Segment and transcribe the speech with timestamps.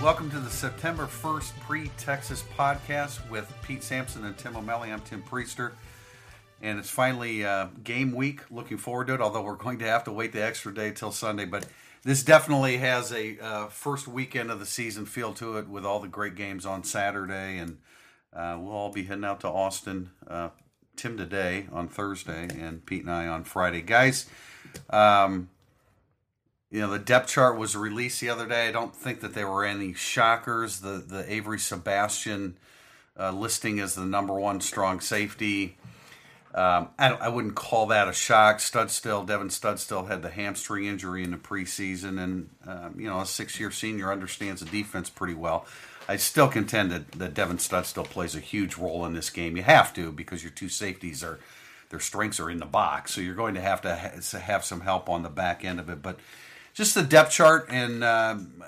[0.00, 4.92] Welcome to the September 1st pre Texas podcast with Pete Sampson and Tim O'Malley.
[4.92, 5.72] I'm Tim Prister.
[6.62, 8.42] And it's finally uh, game week.
[8.48, 11.10] Looking forward to it, although we're going to have to wait the extra day till
[11.10, 11.46] Sunday.
[11.46, 11.66] But
[12.04, 15.98] this definitely has a uh, first weekend of the season feel to it with all
[15.98, 17.58] the great games on Saturday.
[17.58, 17.78] And
[18.32, 20.10] uh, we'll all be heading out to Austin.
[20.28, 20.50] Uh,
[20.94, 23.82] Tim today on Thursday, and Pete and I on Friday.
[23.82, 24.26] Guys,
[24.90, 25.48] um,
[26.70, 28.68] you know the depth chart was released the other day.
[28.68, 30.80] I don't think that there were any shockers.
[30.80, 32.58] The the Avery Sebastian
[33.18, 35.76] uh, listing as the number one strong safety.
[36.54, 38.58] Um, I, I wouldn't call that a shock.
[38.58, 43.26] Studstill, Devin Studstill had the hamstring injury in the preseason, and um, you know a
[43.26, 45.66] six-year senior understands the defense pretty well.
[46.08, 49.56] I still contend that, that Devin Studstill plays a huge role in this game.
[49.56, 51.38] You have to because your two safeties are
[51.90, 54.80] their strengths are in the box, so you're going to have to ha- have some
[54.80, 56.02] help on the back end of it.
[56.02, 56.18] But
[56.78, 58.62] just the depth chart and um,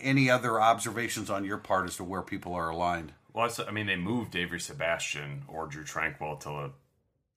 [0.00, 3.12] any other observations on your part as to where people are aligned.
[3.34, 6.70] Well, I mean, they moved Avery Sebastian or Drew Tranquill to a.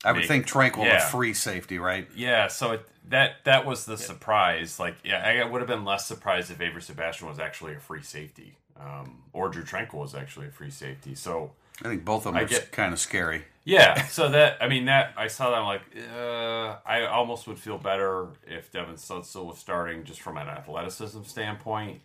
[0.05, 0.97] I would think Tranquill yeah.
[0.97, 2.07] a free safety, right?
[2.15, 4.79] Yeah, so it, that that was the surprise.
[4.79, 8.03] Like, yeah, I would have been less surprised if Avery Sebastian was actually a free
[8.03, 11.15] safety, um, or Drew Tranquill was actually a free safety.
[11.15, 11.51] So
[11.83, 13.45] I think both of them I are get- kind of scary.
[13.65, 15.81] Yeah, so that I mean that I saw that I'm like,
[16.15, 21.23] uh, I almost would feel better if Devin Studstill was starting just from an athleticism
[21.23, 22.01] standpoint.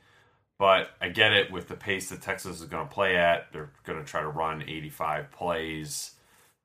[0.58, 3.52] But I get it with the pace that Texas is going to play at.
[3.52, 6.12] They're going to try to run 85 plays.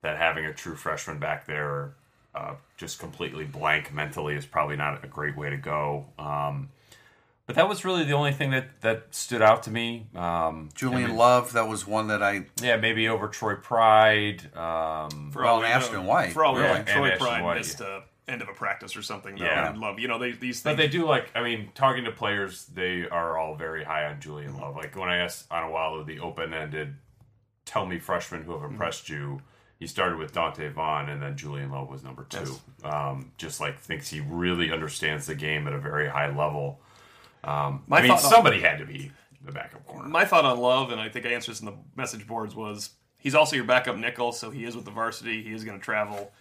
[0.01, 1.95] That having a true freshman back there,
[2.35, 6.05] uh, just completely blank mentally, is probably not a great way to go.
[6.19, 6.69] Um,
[7.45, 10.07] but that was really the only thing that that stood out to me.
[10.15, 14.55] Um, Julian I mean, Love, that was one that I yeah, maybe over Troy Pride.
[14.55, 16.31] Um, For Well, all we and Ashton know, White.
[16.31, 18.53] For all we know, Yeah, like, Troy Ashton Pride White, missed a end of a
[18.53, 19.35] practice or something.
[19.35, 19.69] Though, Yeah.
[19.69, 22.65] and love, you know, they, these But they do like, I mean, talking to players,
[22.65, 24.75] they are all very high on Julian Love.
[24.75, 26.95] Like when I asked Onwualu, the open ended,
[27.65, 29.41] tell me freshmen who have impressed you,
[29.79, 32.55] he started with Donte Vaughn and then Julian Love was number two.
[32.83, 36.79] Um, just like thinks he really understands the game at a very high level.
[37.45, 39.11] Um, My I mean, thought on- somebody had to be
[39.43, 40.09] the backup corner.
[40.09, 42.89] My thought on Love, and I think I answered this in the message boards, was
[43.19, 45.43] he's also your backup nickel, so he is with the varsity.
[45.43, 46.31] He is going to travel.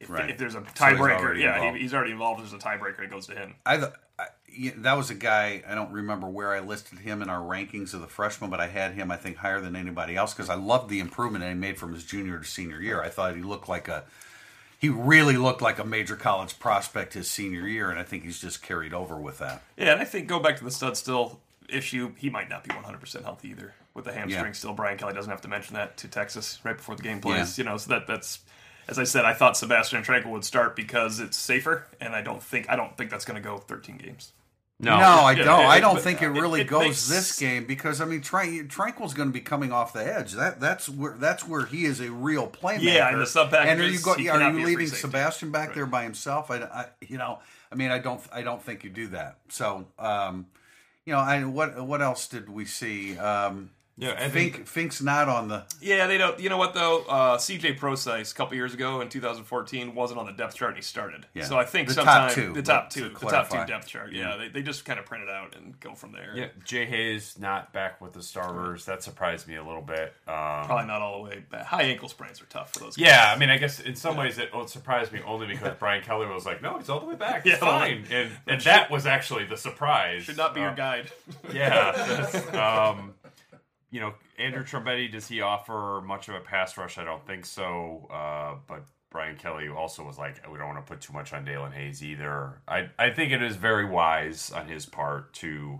[0.00, 0.28] If, Right.
[0.30, 2.42] if there's a tiebreaker, already yeah, he, he's already involved.
[2.42, 3.54] If there's a tiebreaker, it goes to him.
[3.64, 7.22] I, th- I yeah, that was a guy I don't remember where I listed him
[7.22, 10.16] in our rankings of the freshmen, but I had him I think higher than anybody
[10.16, 13.02] else because I loved the improvement that he made from his junior to senior year.
[13.02, 14.04] I thought he looked like a
[14.84, 18.38] he really looked like a major college prospect his senior year, and I think he's
[18.38, 19.62] just carried over with that.
[19.78, 21.38] Yeah, and I think go back to the Studstill
[21.70, 22.12] issue.
[22.18, 24.52] He might not be 100% healthy either with the hamstring Yeah.
[24.52, 24.74] still.
[24.74, 27.56] Brian Kelly doesn't have to mention that to Texas right before the game plays.
[27.56, 27.64] Yeah.
[27.64, 28.40] You know, so that that's
[28.86, 32.42] as I said, I thought Sebastian Tranquill would start because it's safer, and I don't
[32.42, 34.32] think I don't think that's going to go 13 games.
[34.80, 35.60] No, no, I don't.
[35.60, 38.04] it- I don't but think it it- really it goes makes- this game because I
[38.06, 40.32] mean, Tran- Tranquill's going to be coming off the edge.
[40.32, 42.82] That that's where that's where he is a real playmaker.
[42.82, 44.86] Yeah, in the sub And are you go, are you be a free leaving.
[44.88, 45.74] Sebastian back Right.
[45.76, 46.50] there by himself?
[46.50, 47.38] I, I- you know,
[47.70, 49.38] I mean, I don't I don't think you do that.
[49.48, 50.46] So, um,
[51.04, 53.16] you know, I what what else did we see?
[53.16, 55.64] Um, Yeah, I Fink think- Fink's not on the.
[55.80, 56.40] Yeah, they don't.
[56.40, 57.04] You know what though?
[57.08, 60.76] Uh, CJ Prosize a couple years ago in 2014 wasn't on the depth chart and
[60.78, 61.26] he started.
[61.32, 61.44] Yeah.
[61.44, 63.86] So I think The top two, the top but to two, the top two depth
[63.86, 64.12] chart.
[64.12, 66.32] Yeah, they, they just kind of print it out and go from there.
[66.34, 68.84] Yeah, Jay Hayes not back with the starters.
[68.86, 70.12] That surprised me a little bit.
[70.26, 71.64] Um, Probably not all the way back.
[71.66, 72.96] High ankle sprains are tough for those.
[72.96, 73.06] Guys.
[73.06, 73.32] Yeah.
[73.32, 76.26] I mean, I guess in some ways it, it surprised me only because Brian Kelly
[76.26, 77.46] was like, "No, he's all the way back.
[77.46, 80.24] It's Yeah, fine," and and that was actually the surprise.
[80.24, 81.12] should not be Uh, your guide.
[81.52, 81.92] Yeah,
[82.32, 83.14] that's, um,
[83.94, 86.98] you know, Andrew Trombetti, does he offer much of a pass rush?
[86.98, 88.08] I don't think so.
[88.10, 91.46] Uh, but Brian Kelly also was like, we don't want to put too much on
[91.46, 92.60] Daelin Hayes either.
[92.66, 95.78] I I think it is very wise on his part to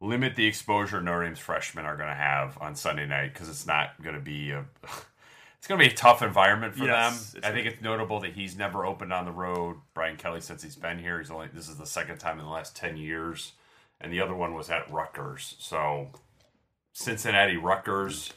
[0.00, 3.66] limit the exposure Notre Dame's freshmen are going to have on Sunday night because it's
[3.66, 4.64] not going to be a.
[5.58, 7.42] It's going to be a tough environment for Yes, them.
[7.44, 9.76] I think it's notable that he's never opened on the road.
[9.92, 12.50] Brian Kelly, since he's been here, he's only this is the second time in the
[12.50, 13.52] last ten years,
[14.00, 15.56] and the other one was at Rutgers.
[15.58, 16.08] So
[16.92, 18.32] Cincinnati, Rutgers,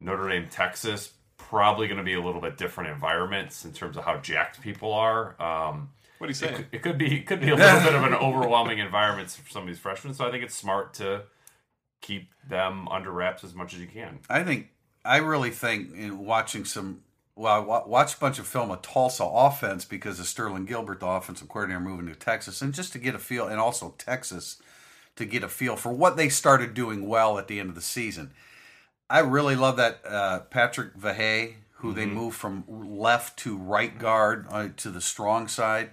[0.00, 4.04] Notre Dame, Texas, probably going to be a little bit different environments in terms of
[4.04, 5.40] how jacked people are.
[5.40, 6.64] Um, What do you say?
[6.72, 9.62] it could be it could be a little bit of an overwhelming environment for some
[9.62, 10.14] of these freshmen.
[10.14, 11.22] So I think it's smart to
[12.00, 14.20] keep them under wraps as much as you can.
[14.28, 14.68] I think
[15.04, 17.02] I really think in watching some.
[17.36, 21.06] Well, I watched a bunch of film of Tulsa offense because of Sterling Gilbert, the
[21.06, 24.60] offensive coordinator, moving to Texas, and just to get a feel, and also Texas
[25.20, 27.80] to get a feel for what they started doing well at the end of the
[27.80, 28.32] season.
[29.08, 34.46] I really love that uh, Patrick Vahe, who they moved from left to right guard
[34.50, 35.90] uh, to the strong side.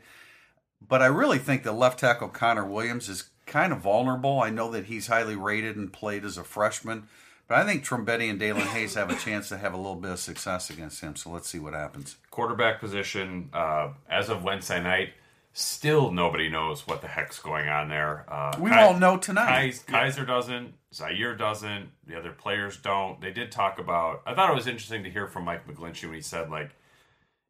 [0.85, 4.41] But I really think the left tackle Connor Williams is kind of vulnerable.
[4.41, 7.07] I know that he's highly rated and played as a freshman,
[7.47, 10.11] but I think Trombetti and Daelin Hayes have a chance to have a little bit
[10.11, 11.15] of success against him.
[11.15, 12.17] So let's see what happens.
[12.29, 15.13] Quarterback position uh, as of Wednesday night,
[15.61, 18.25] still nobody knows what the heck's going on there.
[18.31, 19.47] Uh, We Kai- won't know tonight.
[19.47, 20.75] Kais- Kizer doesn't.
[20.93, 21.89] Zaire doesn't.
[22.05, 23.19] The other players don't.
[23.19, 24.21] They did talk about.
[24.25, 26.69] I thought it was interesting to hear from Mike McGlinchey when he said, like,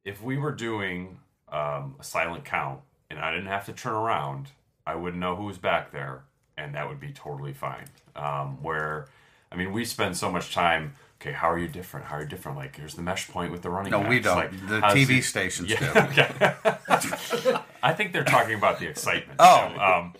[0.06, 1.20] if we were doing
[1.52, 4.48] um, a silent count and I didn't have to turn around,
[4.86, 6.24] I wouldn't know who was back there,
[6.58, 7.86] and that would be totally fine.
[8.16, 9.08] Um, where,
[9.52, 10.96] I mean, we spend so much time.
[11.20, 12.06] Okay, how are you different?
[12.06, 12.58] How are you different?
[12.58, 13.92] Like, here's the mesh point with the running.
[13.92, 14.26] No, we backs.
[14.26, 14.36] don't.
[14.38, 16.00] Like, the TV he- stations yeah, do.
[16.00, 17.58] okay.
[17.84, 19.38] I think they're talking about the excitement.
[19.40, 19.68] Oh.
[19.70, 20.14] you know, um,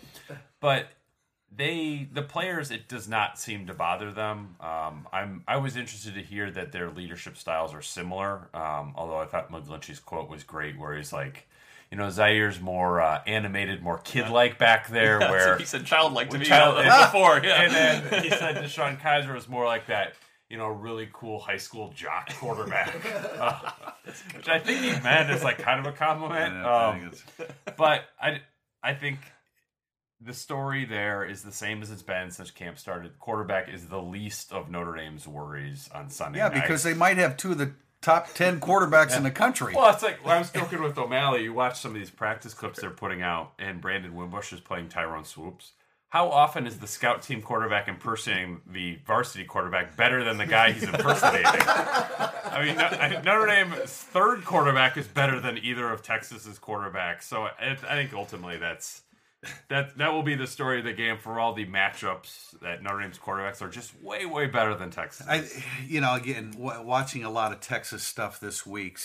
[0.60, 0.88] but
[1.54, 4.56] they, the players, it does not seem to bother them.
[4.60, 8.48] Um, I'm, I was interested to hear that their leadership styles are similar.
[8.54, 11.46] Um, although I thought McGlinchey's quote was great, where he's like,
[11.90, 16.30] you know, Zaire's more uh, animated, more kid-like back there, That's where he said childlike
[16.30, 16.76] to me Child-
[17.12, 17.40] before.
[17.42, 17.62] Yeah.
[17.62, 17.72] and
[18.10, 20.14] then he said DeShone Kizer was more like that,
[20.48, 22.94] you know, really cool high school jock quarterback,
[23.38, 23.70] Uh,
[24.34, 26.54] which I think he meant as like kind of a compliment.
[26.54, 28.40] Yeah, I Um, think it's- but I,
[28.82, 29.18] I think
[30.20, 33.18] the story there is the same as it's been since camp started.
[33.20, 36.38] Quarterback is the least of Notre Dame's worries on Sunday.
[36.38, 36.54] yeah, night.
[36.62, 39.74] because they might have two of the top 10 quarterbacks in the country.
[39.76, 41.42] Well, it's like when I was joking with O'Malley.
[41.44, 44.88] You watch some of these practice clips they're putting out, and Brandon Wimbush is playing
[44.88, 45.72] Tyrone Swoops.
[46.10, 50.72] How often is the scout team quarterback impersonating the varsity quarterback better than the guy
[50.72, 51.44] he's impersonating?
[52.48, 57.24] I mean, Notre Dame's third quarterback is better than either of Texas's quarterbacks.
[57.24, 59.02] So it, I think ultimately that's
[59.68, 63.00] that that will be the story of the game for all the matchups that Notre
[63.00, 65.26] Dame's quarterbacks are just way way better than Texas.
[65.28, 65.44] I,
[65.86, 68.98] you know, again, w- watching a lot of Texas stuff this week,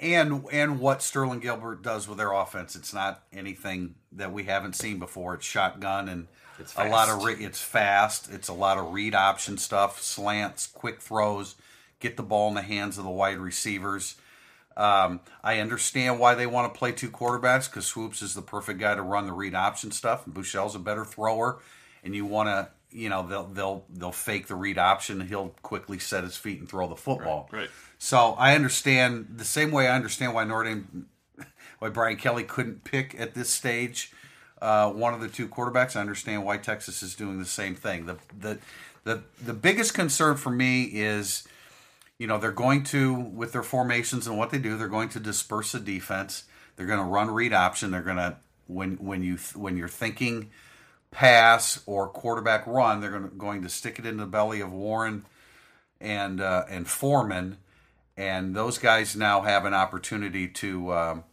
[0.00, 4.74] and and what Sterling Gilbert does with their offense, it's not anything that we haven't
[4.74, 5.34] seen before.
[5.34, 6.28] It's shotgun and
[6.58, 8.30] It's a lot of re- it's fast.
[8.32, 11.54] It's a lot of read option stuff, slants, quick throws,
[12.00, 14.16] get the ball in the hands of the wide receivers.
[14.76, 18.78] Um, I understand why they want to play two quarterbacks because Swoops is the perfect
[18.78, 21.60] guy to run the read option stuff, and Buechele's a better thrower,
[22.04, 25.98] and you want to, you know, they'll they'll they'll fake the read option, he'll quickly
[25.98, 27.48] set his feet and throw the football.
[27.50, 27.70] Right, right.
[27.98, 30.82] So I understand the same way I understand why Notre
[31.78, 34.12] why Brian Kelly couldn't pick at this stage
[34.60, 35.96] uh, one of the two quarterbacks.
[35.96, 38.06] I understand why Texas is doing the same thing.
[38.06, 38.58] The the
[39.04, 41.46] the the biggest concern for me is
[42.18, 45.20] you know they're going to with their formations and what they do they're going to
[45.20, 46.44] disperse the defense
[46.74, 50.50] they're going to run read option they're going to when when you when you're thinking
[51.10, 54.72] pass or quarterback run they're going to, going to stick it in the belly of
[54.72, 55.24] Warren
[56.00, 57.58] and uh, and Foreman
[58.16, 61.24] and those guys now have an opportunity to um,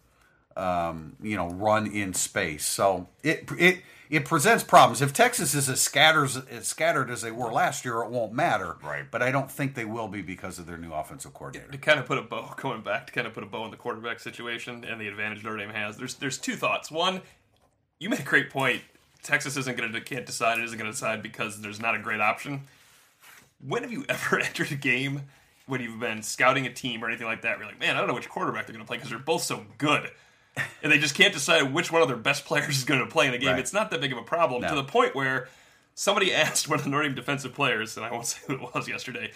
[0.57, 5.68] um, you know run in space so it it it presents problems if Texas is
[5.69, 9.06] as scattered as scattered as they were last year it won't matter Right.
[9.09, 11.99] but I don't think they will be because of their new offensive coordinator to kind
[11.99, 14.19] of put a bow going back to kind of put a bow in the quarterback
[14.19, 15.97] situation and the advantage Notre Dame has.
[15.97, 16.92] There's there's two thoughts.
[16.92, 17.21] One,
[17.99, 18.81] you made a great point.
[19.23, 20.59] Texas isn't going to can't decide.
[20.59, 22.63] It isn't going to decide because there's not a great option.
[23.66, 25.21] When have you ever entered a game
[25.65, 27.57] when you've been scouting a team or anything like that?
[27.57, 29.43] You're like, man, I don't know which quarterback they're going to play because they're both
[29.43, 30.11] so good.
[30.83, 33.27] And they just can't decide which one of their best players is going to play
[33.27, 33.49] in a game.
[33.49, 33.59] Right.
[33.59, 35.47] It's not that big of a problem to the point where
[35.95, 38.61] somebody asked one of the Notre Dame defensive players, and I won't say who it
[38.75, 39.31] was yesterday,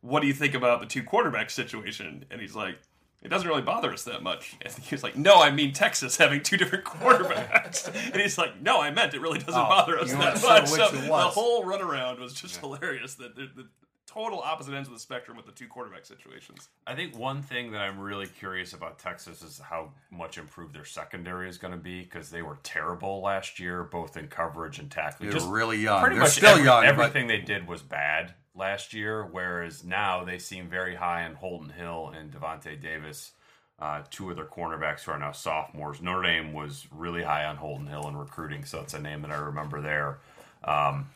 [0.00, 2.24] what do you think about the two quarterback situation?
[2.30, 2.78] And he's like,
[3.22, 4.56] it doesn't really bother us that much.
[4.64, 7.86] And he was like, no, I mean Texas having two different quarterbacks.
[8.12, 10.68] and he's like, no, I meant it really doesn't Oh, bother us that much.
[10.68, 13.14] So the whole runaround was just hilarious.
[13.16, 13.68] That the, the
[14.06, 16.68] total opposite ends of the spectrum with the two quarterback situations.
[16.86, 20.84] I think one thing that I'm really curious about Texas is how much improved their
[20.84, 24.90] secondary is going to be because they were terrible last year, both in coverage and
[24.90, 25.30] tackling.
[25.30, 26.00] They're really young.
[26.00, 29.82] Pretty They're much still every- young, but- Everything they did was bad last year, whereas
[29.82, 33.32] now they seem very high on Holton Hill and Davante Davis,
[33.78, 36.02] uh, two of their cornerbacks who are now sophomores.
[36.02, 39.30] Notre Dame was really high on Holton Hill in recruiting, so it's a name that
[39.30, 40.18] I remember there.
[40.64, 41.08] Um,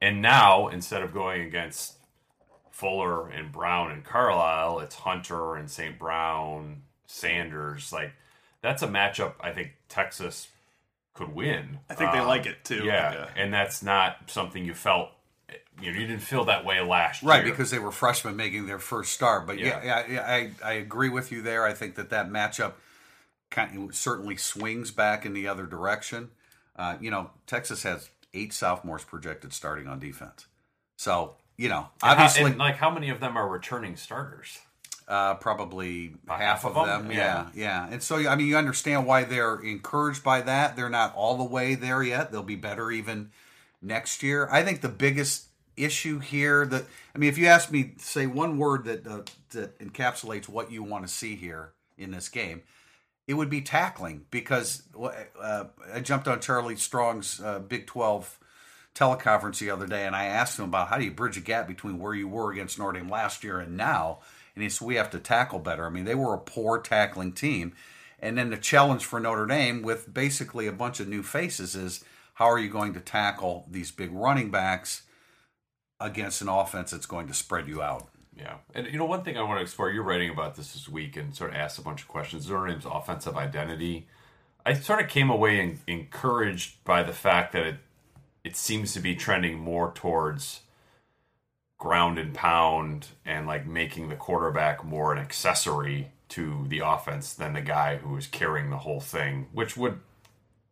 [0.00, 1.94] and now, instead of going against
[2.76, 4.80] Fuller and Brown and Carlisle.
[4.80, 5.98] It's Hunter and St.
[5.98, 7.90] Brown, Sanders.
[7.90, 8.12] Like
[8.60, 10.48] that's a matchup I think Texas
[11.14, 11.78] could win.
[11.88, 12.84] I think they Um, like it too.
[12.84, 15.10] Yeah, Like, uh, and that's not something you felt.
[15.80, 17.50] You know, you didn't feel that way last Right, year, right?
[17.52, 19.46] because they were freshmen making their first start.
[19.46, 21.64] But yeah, yeah, yeah I, I agree with you there.
[21.64, 22.72] I think that that matchup
[23.50, 26.30] kind of certainly swings back in the other direction.
[26.76, 30.46] Uh, you know, Texas has eight sophomores projected starting on defense.
[30.98, 34.58] So, you know, And how- obviously, and, like how many of them are returning starters?
[35.08, 37.12] uh, probably About half, of them.
[37.12, 37.86] Yeah, yeah.
[37.88, 40.74] And so, I mean, you understand why they're encouraged by that.
[40.74, 42.32] They're not all the way there yet.
[42.32, 43.30] They'll be better even
[43.80, 44.48] next year.
[44.50, 45.44] I think the biggest
[45.76, 49.20] issue here that I mean, if you ask me, say one word that uh,
[49.50, 52.62] that encapsulates what you want to see here in this game,
[53.28, 54.82] it would be tackling because
[55.40, 58.38] uh, I jumped on Charlie Strong's uh, Big Twelve
[58.96, 61.68] teleconference the other day, and I asked him about how do you bridge a gap
[61.68, 64.20] between where you were against Notre Dame last year and now,
[64.54, 65.86] and he said we have to tackle better.
[65.86, 67.74] I mean, they were a poor tackling team,
[68.18, 72.04] and then the challenge for Notre Dame with basically a bunch of new faces is
[72.34, 75.02] how are you going to tackle these big running backs
[76.00, 78.08] against an offense that's going to spread you out?
[78.34, 79.90] Yeah, and you know one thing I want to explore.
[79.90, 82.48] You're writing about this this week and sort of asked a bunch of questions.
[82.48, 84.08] Notre Dame's offensive identity.
[84.64, 87.76] I sort of came away en- encouraged by the fact that it
[88.46, 90.60] it seems to be trending more towards
[91.78, 97.54] ground and pound and like making the quarterback more an accessory to the offense than
[97.54, 99.98] the guy who is carrying the whole thing, which would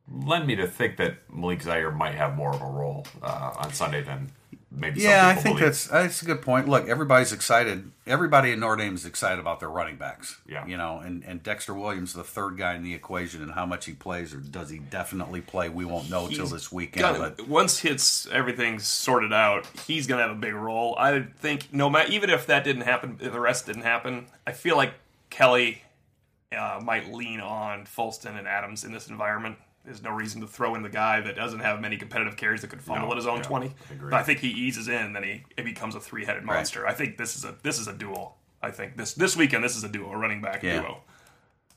[0.09, 3.73] lend me to think that Malik Zaire might have more of a role uh, on
[3.73, 4.31] Sunday than
[4.76, 5.00] maybe.
[5.00, 5.64] some Yeah, I think believe.
[5.73, 6.69] that's that's a good point.
[6.69, 7.90] Look, everybody's excited.
[8.07, 10.38] Everybody in Notre Dame is excited about their running backs.
[10.47, 10.66] Yeah.
[10.66, 13.87] you know, and and Dexter Williams, the third guy in the equation, and how much
[13.87, 15.69] he plays or does he definitely play?
[15.69, 17.02] We won't know till this weekend.
[17.02, 20.95] gonna- But once hits everything's sorted out, he's gonna have a big role.
[20.99, 24.52] I think no matter even if that didn't happen, if the rest didn't happen, I
[24.52, 24.95] feel like
[25.31, 25.83] Kelly
[26.57, 29.57] uh, might lean on Folston and Adams in this environment.
[29.85, 32.69] There's no reason to throw in the guy that doesn't have many competitive carries that
[32.71, 33.67] could fumble No, at his own yeah, twenty.
[33.91, 33.95] I.
[34.05, 36.87] But I think he eases in, then he it becomes a three headed monster.
[36.87, 38.37] I think this is a this is a duel.
[38.62, 40.81] I think this this weekend this is a duo, a running back Yeah.
[40.81, 41.03] duo.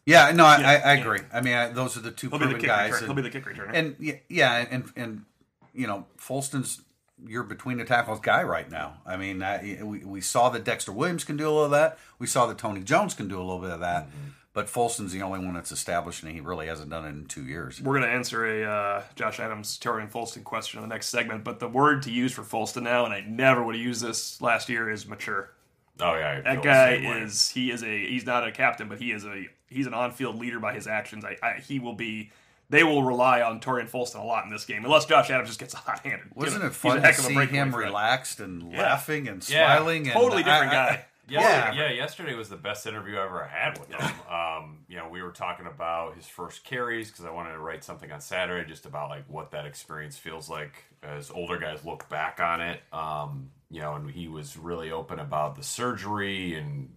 [0.06, 1.02] yeah, no, I, I, I yeah.
[1.02, 1.20] agree.
[1.34, 2.92] I mean, I, those are the two He'll proven guys.
[2.94, 2.98] returner.
[3.00, 3.72] and- He'll be the kick returner.
[3.74, 5.26] And yeah, yeah, and and
[5.74, 6.82] you know, Folston's
[7.26, 9.02] your between the tackles guy right now.
[9.06, 11.98] I mean, I, we we saw that Dexter Williams can do a little of that.
[12.20, 14.08] We saw that Tony Jones can do a little bit of that.
[14.08, 14.28] Mm-hmm.
[14.58, 17.44] But Folston's the only one that's established, and he really hasn't done it in two
[17.44, 17.80] years.
[17.80, 21.44] We're going to answer a uh, Josh Adams, Tarean Folston question in the next segment,
[21.44, 24.42] but the word to use for Folston now, and I never would have used this
[24.42, 25.52] last year, is mature.
[26.00, 29.12] Oh yeah, I That guy is he is a he's not a captain, but he
[29.12, 31.24] is a he's an on-field leader by his actions.
[31.24, 32.32] I, I he will be.
[32.72, 35.60] They will rely on Tarean Folston a lot in this game, unless Josh Adams just
[35.60, 36.36] gets hot-handed.
[36.36, 38.72] Wasn't You know, it fun he's a to heck of a see him relaxed and
[38.74, 38.82] Yeah.
[38.82, 40.06] laughing and Yeah, smiling?
[40.08, 40.92] and totally different I- I- guy.
[40.94, 41.74] Yeah, Yeah.
[41.74, 41.92] yeah.
[41.92, 44.12] Yesterday was the best interview I ever had with him.
[44.28, 47.84] Um, you know, we were talking about his first carries because I wanted to write
[47.84, 52.10] something on Saturday just about like what that experience feels like as older guys look
[52.10, 52.82] back on it.
[52.92, 56.90] Um, you know, and he was really open about the surgery and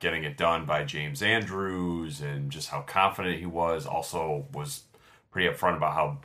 [0.00, 3.86] getting it done by James Andrews and just how confident he was.
[3.86, 4.82] Also, was
[5.30, 6.18] pretty upfront about how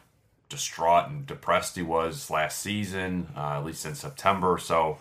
[0.49, 4.57] distraught and depressed he was last season, uh, at least in September.
[4.57, 4.97] So,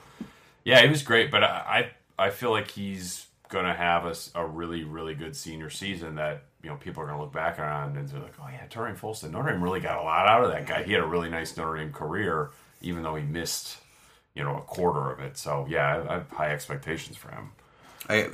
[0.64, 1.90] yeah, he was great, but I I,
[2.20, 6.70] I feel like he's gonna have a, a really really good senior season that you
[6.70, 9.52] know people are gonna look back on and they're like, oh yeah, Tarean Folston, Notre
[9.52, 10.82] Dame really got a lot out of that guy.
[10.82, 12.50] He had a really nice Notre Dame career,
[12.80, 13.78] even though he missed
[14.34, 15.36] you know a quarter of it.
[15.36, 17.50] So yeah, I, I have high expectations for him.
[18.08, 18.28] I,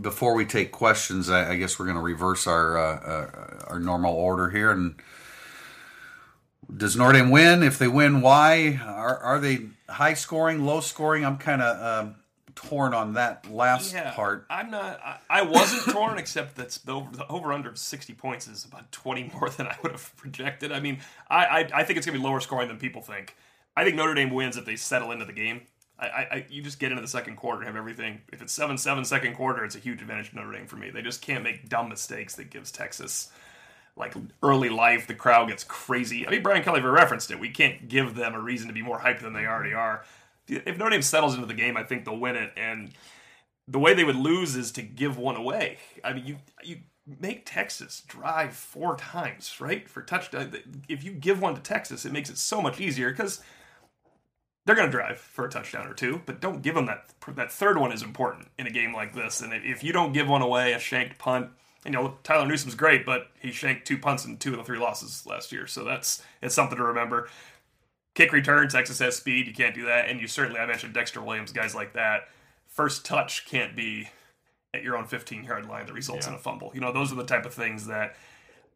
[0.00, 3.78] before we take questions, I, I guess we're going to reverse our uh, uh, our
[3.78, 4.70] normal order here.
[4.70, 4.94] And
[6.74, 7.62] does Notre Dame win?
[7.62, 8.80] If they win, why?
[8.84, 11.24] Are are they high scoring, low scoring?
[11.24, 12.14] I'm kind of um,
[12.68, 14.46] torn on that last part.
[14.50, 15.00] I'm not.
[15.04, 18.90] I, I wasn't torn, except that's the over, the over under sixty points is about
[18.92, 20.72] twenty more than I would have projected.
[20.72, 20.98] I mean,
[21.28, 23.36] I I, I think it's gonna be lower scoring than people think.
[23.76, 25.62] I think Notre Dame wins if they settle into the game.
[25.98, 28.20] I, I, I you just get into the second quarter, and have everything.
[28.32, 30.90] If it's seven seven second quarter, it's a huge advantage to Notre Dame for me.
[30.90, 33.30] They just can't make dumb mistakes that gives Texas
[33.96, 35.06] like early life.
[35.06, 36.26] The crowd gets crazy.
[36.26, 37.40] I mean, Brian Kelly referenced it.
[37.40, 40.04] We can't give them a reason to be more hyped than they already are.
[40.50, 42.52] If Notre Dame settles into the game, I think they'll win it.
[42.56, 42.92] And
[43.68, 45.78] the way they would lose is to give one away.
[46.02, 46.78] I mean, you you
[47.20, 50.54] make Texas drive four times, right, for touchdown.
[50.88, 53.42] If you give one to Texas, it makes it so much easier because
[54.66, 57.12] they're going to drive for a touchdown or two, but don't give them that.
[57.28, 59.40] That third one is important in a game like this.
[59.40, 61.50] And if you don't give one away, a shanked punt,
[61.84, 64.78] you know Tyler Newsome's great, but he shanked two punts in two of the three
[64.78, 67.28] losses last year, so that's it's something to remember.
[68.14, 69.46] Kick return, Texas has speed.
[69.46, 72.28] You can't do that, and you certainly I mentioned Dexter Williams, guys like that.
[72.66, 74.08] first touch can't be
[74.72, 76.32] at your own 15 yard line that results Yeah.
[76.34, 76.70] in a fumble.
[76.72, 78.14] You know, those are the type of things that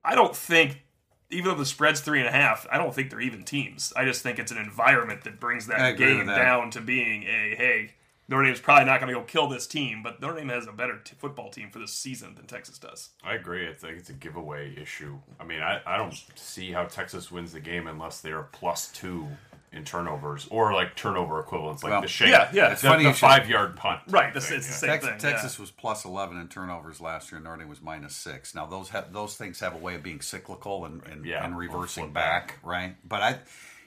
[0.05, 0.83] I don't think,
[1.31, 3.93] even though the spread's three and a half, I don't think they're even teams.
[3.97, 6.37] I just think it's an environment that brings that game that.
[6.37, 7.93] down to being a hey,
[8.29, 10.73] Notre Dame's probably not going to go kill this team, but Notre Dame has a
[10.73, 13.11] better t- football team for this season than Texas does.
[13.23, 13.69] I agree.
[13.69, 15.19] I think it's a giveaway issue.
[15.39, 18.89] I mean, I, I don't see how Texas wins the game unless they are plus
[18.93, 19.29] two
[19.73, 22.29] in turnovers or like turnover equivalents, like Well, the shake.
[22.29, 22.67] yeah, yeah.
[22.69, 24.01] the, It's funny the five yard punt.
[24.09, 25.31] Right, type that's- thing, it's the same Texas, thing, yeah.
[25.33, 27.41] Texas was plus eleven in turnovers last year.
[27.41, 28.55] Notre Dame was minus six.
[28.55, 31.59] Now those have those things have a way of being cyclical and and, Yeah, and
[31.59, 32.95] reversing flip back, right?
[33.07, 33.39] But I,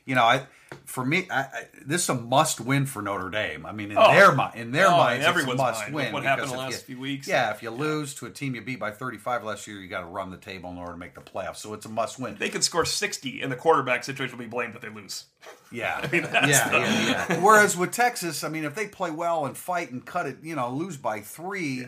[0.08, 0.48] you know, I
[0.86, 3.66] for me, I, I, this is a must win for Notre Dame.
[3.66, 4.12] I mean, in Oh.
[4.12, 5.94] their mind, in their Oh, minds, in it's a must mind.
[5.94, 6.12] win.
[6.14, 7.26] What happened the last you- few weeks?
[7.28, 9.88] Yeah, if you lose to a team you beat by thirty five last year, you
[9.88, 11.58] got to run the table in order to make the playoffs.
[11.58, 12.36] So it's a must win.
[12.38, 15.26] They could score 60, and the quarterback situation will be blamed if they lose.
[15.72, 17.40] Yeah, mean, yeah, the- yeah, yeah.
[17.42, 20.56] Whereas with Texas, I mean, if they play well and fight and cut it, you
[20.56, 21.88] know, lose by three,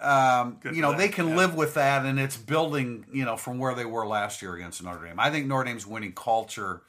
[0.00, 1.36] um, Good you know, they can yeah.
[1.36, 4.82] live with that, and it's building, you know, from where they were last year against
[4.84, 5.18] Notre Dame.
[5.18, 6.82] I think Notre Dame's winning culture,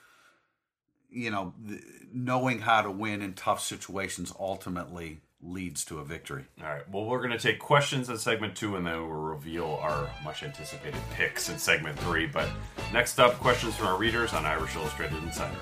[1.10, 1.54] you know,
[2.12, 6.46] knowing how to win in tough situations ultimately leads to a victory.
[6.62, 6.90] All right.
[6.90, 10.44] Well, we're going to take questions in segment two, and then we'll reveal our much
[10.44, 12.26] anticipated picks in segment three.
[12.26, 12.50] But
[12.92, 15.58] next up, questions from our readers on Irish Illustrated Insider.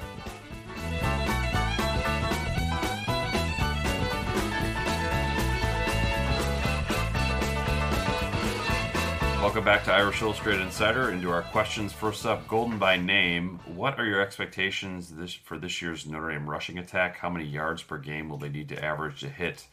[9.45, 11.11] Welcome back to Irish Illustrated Insider.
[11.11, 11.93] Into our questions.
[11.93, 13.59] First up, Golden by name.
[13.67, 17.17] What are your expectations this for this year's Notre Dame rushing attack?
[17.17, 19.67] How many yards per game will they need to average to hit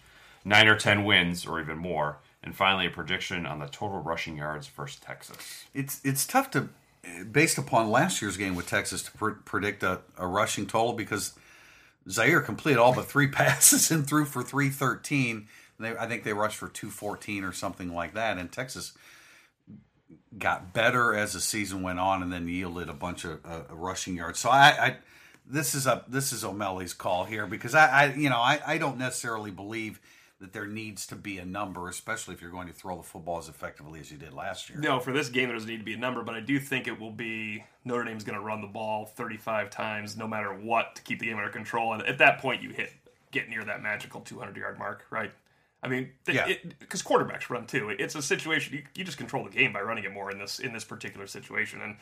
[0.45, 2.19] nine or ten wins, or even more?
[2.43, 5.65] And finally, a prediction on the total rushing yards versus Texas.
[5.73, 6.69] It's it's tough to,
[7.31, 11.33] based upon last year's game with Texas, to pr- predict a, a rushing total because
[12.11, 15.49] Zaire completed all but three passes and threw for three thirteen.
[15.81, 18.37] I think they rushed for two fourteen or something like that.
[18.37, 18.93] And Texas
[20.39, 24.17] got better as the season went on, and then yielded a bunch of uh, rushing
[24.17, 24.39] yards.
[24.39, 24.97] So I, I
[25.47, 28.79] this is a this is O'Malley's call here because I, I you know I, I
[28.79, 30.01] don't necessarily believe
[30.43, 33.39] that there needs to be a number, especially if you're going to throw the football
[33.39, 34.79] as effectively as you did last year.
[34.79, 36.89] No, for this game, there doesn't need to be a number, but I do think
[36.89, 40.97] it will be Notre Dame's going to run the ball 35 times no matter what
[40.97, 41.93] to keep the game under control.
[41.93, 42.93] And at that point, you hit
[43.31, 45.31] get near that magical 200 yard mark, right?
[45.83, 46.47] I mean, Yeah.
[46.79, 47.91] because quarterbacks run too.
[47.91, 50.59] It's a situation you, you just control the game by running it more in this
[50.61, 51.81] in this particular situation.
[51.83, 51.97] And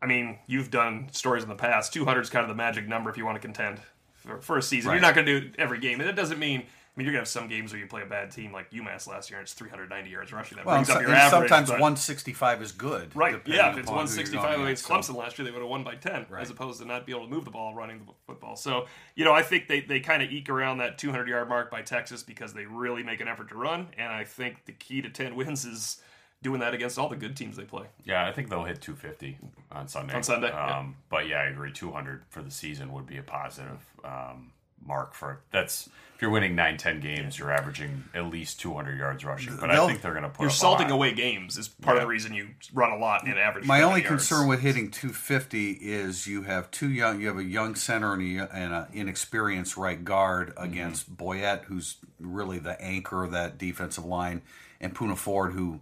[0.00, 1.92] I mean, you've done stories in the past.
[1.92, 3.80] 200 is kind of the magic number if you want to contend
[4.14, 4.88] for, for a season.
[4.90, 4.94] Right.
[4.94, 6.62] You're not going to do every game, and it doesn't mean.
[6.96, 9.06] I mean, you're gonna have some games where you play a bad team like UMass
[9.06, 10.56] last year, and it's 390 yards rushing.
[10.56, 11.30] That Well, brings so- up your average.
[11.48, 13.14] sometimes but- 165 is good.
[13.14, 13.40] Right.
[13.46, 13.70] Yeah.
[13.70, 15.08] If it's upon who you're 165 going against against.
[15.10, 16.42] Clemson last year, they would have won by 10, Right.
[16.42, 18.56] as opposed to not be able to move the ball running the football.
[18.56, 21.70] So, you know, I think they, they kind of eke around that 200 yard mark
[21.70, 23.88] by Texas because they really make an effort to run.
[23.96, 26.02] And I think the key to 10 wins is
[26.42, 27.86] doing that against all the good teams they play.
[28.04, 29.38] Yeah, I think they'll hit 250
[29.70, 30.14] on Sunday.
[30.14, 30.84] On Sunday, um, yeah.
[31.08, 31.70] But yeah, I agree.
[31.70, 34.50] 200 for the season would be a positive um,
[34.84, 35.88] mark for that's.
[36.16, 39.56] If you're winning 9, 10 games, you're averaging at least 200 yards rushing.
[39.56, 40.96] But I They'll- think they're going to put You're up a salting lot.
[40.96, 43.64] away games is part of the reason you run a lot and average.
[43.64, 44.08] My only yards.
[44.28, 48.38] concern with hitting 250 is you have two young, you have a young center and
[48.38, 50.62] a, and an inexperienced right guard Mm-hmm.
[50.64, 54.42] against Boyette, who's really the anchor of that defensive line,
[54.78, 55.80] and Poona Ford, who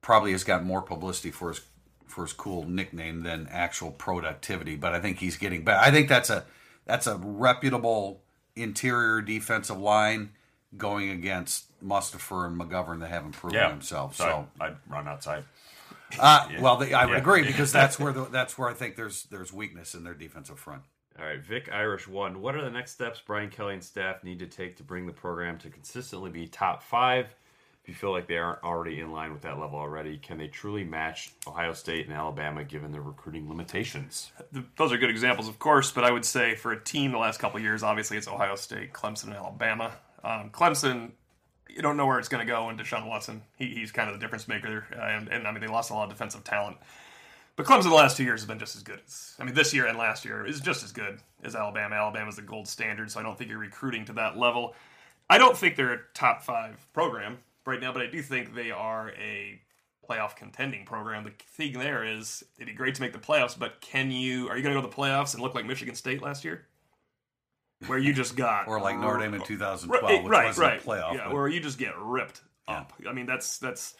[0.00, 1.60] probably has got more publicity for his
[2.06, 4.76] for his cool nickname than actual productivity.
[4.76, 5.78] But I think he's getting better.
[5.78, 6.44] I think that's a
[6.92, 8.20] that's a reputable
[8.54, 10.30] interior defensive line
[10.76, 13.70] going against Mustipher and McGovern that haven't proven yeah.
[13.70, 14.18] themselves.
[14.18, 15.44] So, So, I'd, run outside.
[16.20, 17.18] uh, well, they, I would Yeah.
[17.18, 20.58] agree because that's where the, that's where I think there's there's weakness in their defensive
[20.58, 20.82] front.
[21.18, 22.42] All right, Vic Irish one.
[22.42, 25.12] What are the next steps Brian Kelly and staff need to take to bring the
[25.14, 27.34] program to consistently be top five?
[27.82, 30.46] If you feel like they aren't already in line with that level already, can they
[30.46, 34.30] truly match Ohio State and Alabama given their recruiting limitations?
[34.76, 37.40] Those are good examples, of course, but I would say for a team the last
[37.40, 39.90] couple years, obviously it's Ohio State, Clemson, and Alabama.
[40.22, 41.10] Um, Clemson,
[41.68, 44.14] you don't know where it's going to go, and Deshaun Watson, he, he's kind of
[44.14, 44.86] the difference maker.
[44.96, 46.76] Uh, and, and I mean, they lost a lot of defensive talent.
[47.56, 49.00] But Clemson the last two years has been just as good.
[49.04, 51.96] As, I mean, this year and last year is just as good as Alabama.
[51.96, 54.76] Alabama's the gold standard, so I don't think you're recruiting to that level.
[55.28, 58.70] I don't think they're a top five program right now, but I do think they
[58.70, 59.60] are a
[60.08, 61.24] playoff contending program.
[61.24, 64.56] The thing there is it'd be great to make the playoffs, but can you are
[64.56, 66.66] you going to go to the playoffs and look like Michigan State last year?
[67.86, 70.80] Where you just got Or like Notre Dame in 2012, right, which right, wasn't right.
[70.80, 71.14] a playoff.
[71.14, 72.92] Yeah, but- where you just get ripped up.
[73.08, 73.94] I mean, that's that's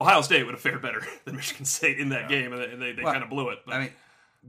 [0.00, 2.92] Ohio State would have fared better than Michigan State in that game, and they, they,
[2.92, 3.60] they Well, kind of blew it.
[3.64, 3.90] But, I mean,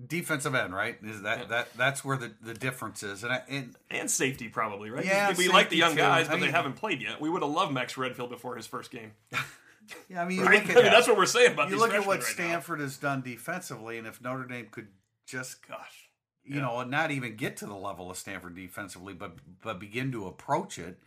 [0.05, 0.97] defensive end, right?
[1.03, 4.89] Is that that that's where the, the difference is, and I, and and safety probably,
[4.89, 5.05] right?
[5.05, 5.97] Yeah, we like the young too.
[5.97, 7.19] guys, I but they haven't played yet.
[7.19, 9.12] We would have loved Max Redfield before his first game.
[10.10, 10.65] yeah, I mean, Right?
[10.67, 11.75] look I mean, that's what we're saying about this.
[11.75, 14.88] you look at what right Stanford has done defensively, and if Notre Dame could
[15.25, 16.10] just Gosh,
[16.43, 20.27] you know not even get to the level of Stanford defensively, but but begin to
[20.27, 20.99] approach it,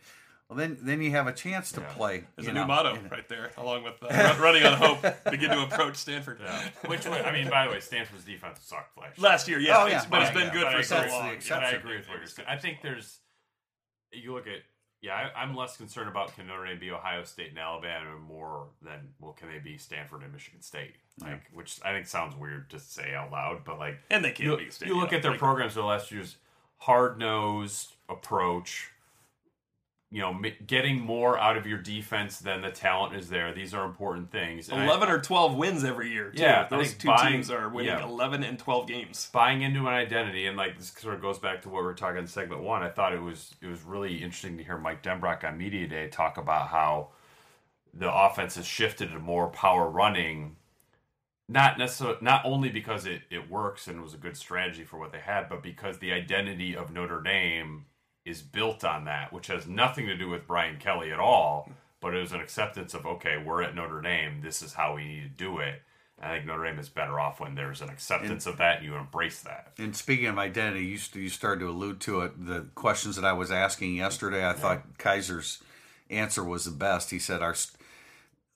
[0.51, 2.25] well then then you have a chance to play.
[2.35, 5.01] there's you a new know, motto in- right there, along with uh, running on hope.
[5.31, 6.41] Begin to approach Stanford.
[6.87, 9.29] Which way, I mean, by the way, Stanford's defense sucked last year.
[9.29, 9.91] Last year, yeah, Oh, yeah.
[9.93, 10.53] it's- but it's Right, been yeah.
[10.53, 11.09] good But for I so agree.
[11.09, 11.29] The long.
[11.29, 11.57] exception.
[11.69, 12.47] But I agree with what you're saying.
[12.49, 13.19] I think there's,
[14.11, 14.59] you look at,
[15.01, 18.67] yeah, I, I'm less concerned about can Notre Dame be Ohio State and Alabama more
[18.83, 20.95] than well, can they be Stanford and Michigan State?
[21.21, 24.49] Like, which I think sounds weird to say out loud, but like, And they can't
[24.49, 25.17] you, be state, you look yeah.
[25.17, 26.35] at their Like- programs over the last years,
[26.77, 28.90] hard nosed approach.
[30.13, 33.53] You know, getting more out of your defense than the talent is there.
[33.53, 34.67] These are important things.
[34.67, 36.31] And I- Eleven or twelve wins every year.
[36.31, 36.41] Too.
[36.41, 38.03] Yeah, those two buying- teams are winning yeah.
[38.03, 39.29] eleven and twelve games.
[39.31, 41.93] buying into an identity and like this sort of goes back to what we were
[41.93, 45.01] talking in segment one i thought it was it was really interesting to hear mike
[45.01, 47.07] denbrock on media day talk about how
[47.93, 50.57] the offense has shifted to more power running
[51.47, 55.11] not necessarily not only because it, it works and was a good strategy for what
[55.13, 57.85] they had but because the identity of notre dame
[58.25, 62.13] is built on that which has nothing to do with brian kelly at all but
[62.13, 65.23] it was an acceptance of okay we're at notre dame this is how we need
[65.23, 65.81] to do it
[66.21, 68.95] I think Notre Dame is better off when there's an acceptance of that and you
[68.95, 69.71] embrace that.
[69.79, 72.45] And speaking of identity, you, you started to allude to it.
[72.45, 75.63] The questions that I was asking yesterday, I thought Kizer's
[76.11, 77.09] answer was the best.
[77.09, 77.55] He said, "Our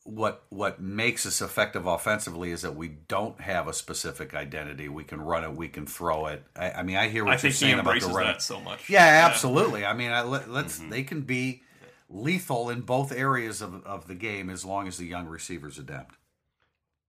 [0.06, 4.88] what what makes us effective offensively is that we don't have a specific identity.
[4.88, 6.44] We can run it, we can throw it.
[6.56, 8.28] I, I mean, I hear what I you're saying about the run.
[8.28, 8.88] that so much.
[8.88, 9.84] Yeah, absolutely.
[9.84, 10.90] I mean, I, let, let's Mm-hmm.
[10.92, 11.64] they can be
[12.08, 16.16] lethal in both areas of, of the game as long as the young receivers adapt.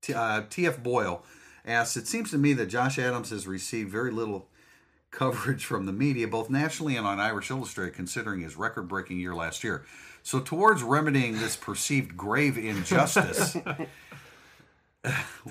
[0.01, 1.23] T, uh, TF Boyle
[1.67, 4.49] asks, "It seems to me that Josh Adams has received very little
[5.11, 9.63] coverage from the media, both nationally and on Irish Illustrated, considering his record-breaking year last
[9.65, 9.85] year.
[10.27, 13.57] So, towards remedying this perceived grave injustice."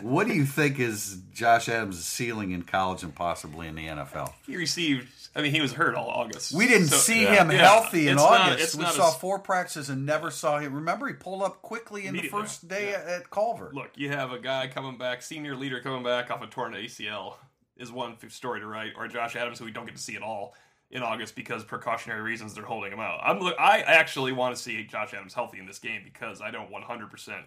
[0.01, 4.33] What do you think is Josh Adams' ceiling in college and possibly in the NFL?
[4.45, 5.07] He received.
[5.33, 6.53] I mean, he was hurt all August.
[6.53, 7.35] We didn't So- see yeah.
[7.41, 8.63] him Yeah, healthy in it's not- August.
[8.63, 10.73] it's we saw as- four practices and never saw him.
[10.73, 13.15] Remember, he pulled up quickly in the first day Yeah.
[13.15, 13.71] at Culver.
[13.73, 17.37] Look, you have a guy coming back, senior leader coming back off a torn ACL,
[17.77, 20.21] is one story to write, or Josh Adams, who we don't get to see at
[20.21, 20.53] all
[20.95, 23.19] in August because precautionary reasons they're holding him out.
[23.23, 23.55] I'm look.
[23.59, 27.43] I actually want to see Josh Adams healthy in this game because I don't 100%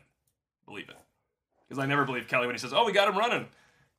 [0.67, 0.97] believe it.
[1.69, 3.47] Because I never believe Kelly when he says, "Oh, we got him running."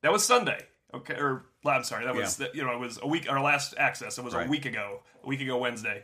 [0.02, 0.60] That was Sunday.
[0.92, 2.46] Okay, or I'm sorry, that was Yeah.
[2.54, 3.30] you know it was a week.
[3.30, 4.46] Our last access, it was Right.
[4.46, 5.02] a week ago.
[5.22, 6.02] A week ago Wednesday.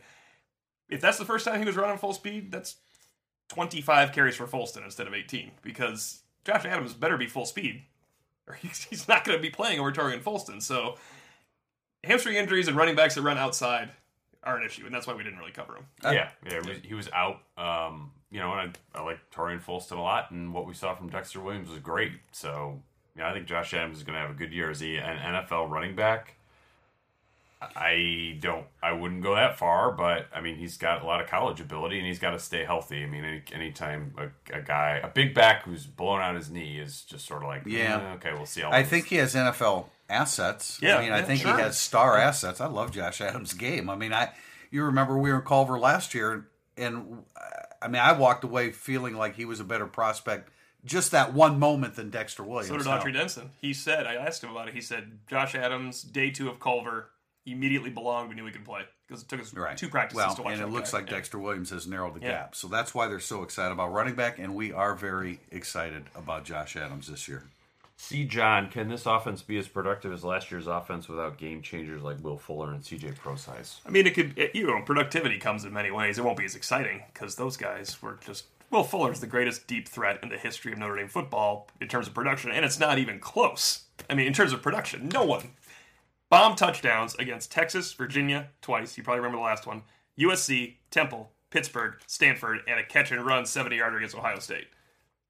[0.88, 2.76] If that's the first time he was running full speed, that's
[3.48, 7.84] 25 carries for Folston instead of 18 because Josh Adams better be full speed
[8.46, 10.62] or he's, he's not going to be playing over Tarean Folston.
[10.62, 10.96] So
[12.06, 13.90] hamstring injuries and running backs that run outside
[14.42, 15.86] are an issue, and that's why we didn't really cover him.
[16.04, 17.40] yeah, yeah, he was, he was out.
[17.58, 20.94] Um, you know, and I, I like Tarean Folston a lot, and what we saw
[20.94, 22.12] from Dexter Williams was great.
[22.32, 22.80] So,
[23.16, 24.70] yeah, I think Josh Adams is going to have a good year.
[24.70, 26.34] Is he an NFL running back?
[27.74, 28.66] I don't.
[28.82, 31.96] I wouldn't go that far, but I mean, he's got a lot of college ability,
[31.98, 33.02] and he's got to stay healthy.
[33.02, 36.78] I mean, any, anytime a, a guy, a big back who's blown out his knee,
[36.78, 38.10] is just sort of like, Yeah.
[38.10, 38.60] eh, okay, we'll see.
[38.60, 40.78] How I this- think he has NFL assets.
[40.82, 41.56] Yeah, I mean, I think sure.
[41.56, 42.60] he has star assets.
[42.60, 43.88] I love Josh Adams' game.
[43.90, 44.30] I mean, I
[44.70, 47.40] you remember we were in Culver last year, and uh,
[47.82, 50.50] I mean, I walked away feeling like he was a better prospect
[50.84, 52.68] just that one moment than Dexter Williams.
[52.68, 53.50] So did Autry Denson.
[53.60, 54.74] He said, I asked him about it.
[54.74, 57.10] He said, Josh Adams, day two of Culver,
[57.44, 58.28] immediately belonged.
[58.28, 59.76] We knew he could play because it took us Right.
[59.76, 60.98] two practices well, to watch and it looks guy.
[60.98, 61.16] like Yeah.
[61.16, 62.30] Dexter Williams has narrowed the Yeah.
[62.30, 62.54] gap.
[62.54, 66.44] So that's why they're so excited about running back, and we are very excited about
[66.44, 67.44] Josh Adams this year.
[67.98, 72.02] See, John, can this offense be as productive as last year's offense without game changers
[72.02, 73.80] like Will Fuller and CJ Prosize?
[73.86, 76.18] I mean, it could, it, you know, productivity comes in many ways.
[76.18, 78.44] It won't be as exciting because those guys were just.
[78.70, 82.06] Will Fuller's the greatest deep threat in the history of Notre Dame football in terms
[82.06, 83.84] of production, and it's not even close.
[84.10, 85.52] I mean, in terms of production, no one.
[86.28, 88.98] Bomb touchdowns against Texas, Virginia, twice.
[88.98, 89.82] You probably remember the last one.
[90.18, 94.66] USC, Temple, Pittsburgh, Stanford, and a catch and run 70 yarder against Ohio State.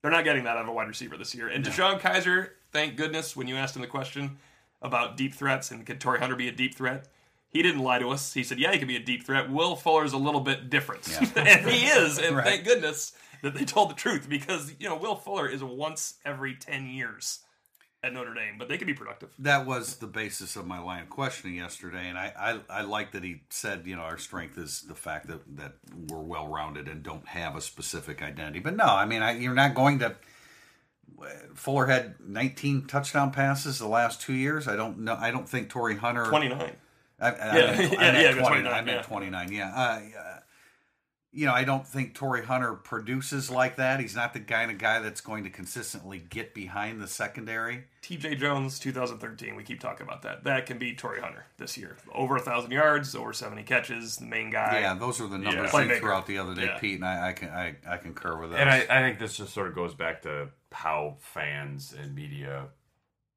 [0.02, 1.48] They're not getting that out of a wide receiver this year.
[1.48, 4.38] And DeShone Kizer, thank goodness, when you asked him the question
[4.83, 7.07] about deep threats and could Torii Hunter be a deep threat,
[7.48, 8.35] he didn't lie to us.
[8.35, 11.09] He said, "Yeah, he could be a deep threat." Will Fuller's a little bit different,
[11.37, 12.18] and he is.
[12.18, 12.44] And Right.
[12.46, 16.55] thank goodness that they told the truth because you know Will Fuller is once every
[16.55, 17.40] ten years
[18.02, 19.31] at Notre Dame, but they could be productive.
[19.38, 23.12] That was the basis of my line of questioning yesterday, and I, I, I like
[23.12, 25.72] that he said, you know, our strength is the fact that, that
[26.09, 28.61] we're well rounded and don't have a specific identity.
[28.61, 30.14] But no, I mean, I, you're not going to
[31.55, 34.69] Fuller had 19 touchdown passes the last two years.
[34.69, 35.16] I don't know.
[35.19, 36.25] I don't think Torii Hunter.
[36.27, 36.73] 29.
[37.19, 39.03] I, I Yeah, meant, I yeah, meant yeah, 20, 29, I meant yeah.
[39.03, 39.53] 29.
[39.53, 39.73] Yeah.
[39.75, 40.38] Uh, uh,
[41.33, 44.01] you know, I don't think Torii Hunter produces like that.
[44.01, 47.85] He's not the kind of guy that's going to consistently get behind the secondary.
[48.03, 49.55] TJ Jones, 2013.
[49.55, 50.45] We keep talking about that.
[50.45, 51.99] That can be Torii Hunter this year.
[52.14, 54.81] Over a thousand yards, over 70 catches, the main guy.
[54.81, 55.81] Yeah, those are the numbers Yeah.
[55.83, 55.99] you Playmaker.
[56.01, 56.79] threw out the other day, Yeah.
[56.79, 58.61] Pete, and I, I can I, I concur with that.
[58.61, 62.66] And I, I think this just sort of goes back to how fans and media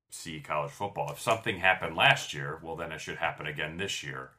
[0.10, 1.12] see college football.
[1.12, 4.32] If something happened last year, well, then it should happen again this year.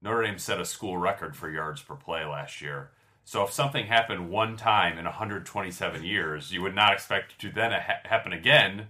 [0.00, 2.90] Notre Dame set a school record for yards per play last year.
[3.24, 7.50] So if something happened one time in 127 years, you would not expect it to
[7.50, 8.88] then ha- happen again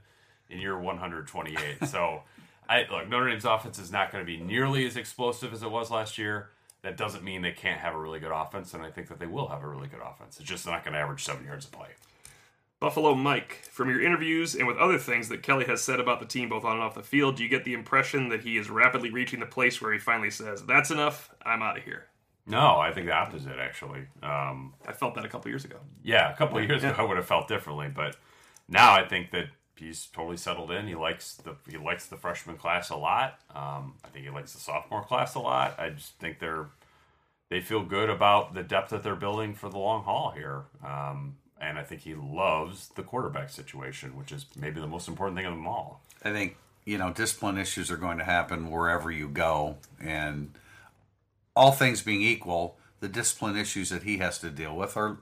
[0.49, 1.87] in year 128.
[1.89, 2.23] so,
[2.69, 5.71] I look Notre Dame's offense is not going to be nearly as explosive as it
[5.71, 6.51] was last year.
[6.83, 9.27] That doesn't mean they can't have a really good offense, and I think that they
[9.27, 10.39] will have a really good offense.
[10.39, 11.89] It's just not going to average seven yards a play.
[12.79, 16.27] Buffalo Mike, from your interviews and with other things that Kelly has said about the
[16.27, 18.69] team both on and off the field, do you get the impression that he is
[18.69, 22.07] rapidly reaching the place where he finally says, That's enough, I'm out of here?
[22.47, 24.07] No, I think the opposite actually.
[24.23, 25.79] Um, I felt that a couple years ago.
[26.05, 28.17] yeah, a couple of years ago I would have felt differently, but
[28.69, 30.87] now I think that he's totally settled in.
[30.87, 33.41] He likes the he likes the freshman class a lot.
[33.55, 35.75] Um, I think he likes the sophomore class a lot.
[35.79, 36.67] I just think they're
[37.49, 40.65] they feel good about the depth that they're building for the long haul here.
[40.85, 45.37] Um, and I think he loves the quarterback situation, which is maybe the most important
[45.37, 46.01] thing of them all.
[46.25, 50.53] I think you know discipline issues are going to happen wherever you go, and
[51.55, 55.19] all things being equal, the discipline issues that he has to deal with are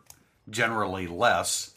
[0.50, 1.74] generally less.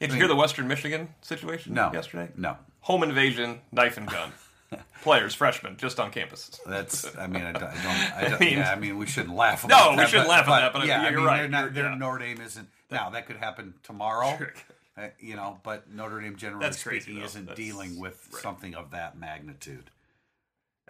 [0.00, 2.32] Did you hear the Western Michigan situation No, yesterday?
[2.36, 2.56] no.
[2.80, 4.32] Home invasion, knife and gun.
[5.02, 6.58] Players, freshmen, just on campus.
[6.66, 7.16] That's.
[7.16, 7.62] I mean, I don't.
[7.62, 9.64] I, don't, I, don't, mean- yeah, I mean, we shouldn't laugh.
[9.68, 11.60] No, About we shouldn't laugh at that, but yeah, you're I mean, right, They're not,
[11.64, 11.94] you're- their yeah.
[11.98, 12.68] Notre Dame isn't.
[12.92, 14.36] Now that could happen tomorrow.
[14.38, 14.52] Sure.
[14.96, 17.24] Uh, you know, but Notre Dame, generally That's crazy, speaking, though.
[17.26, 18.42] isn't That's- dealing with right.
[18.42, 19.90] something of that magnitude.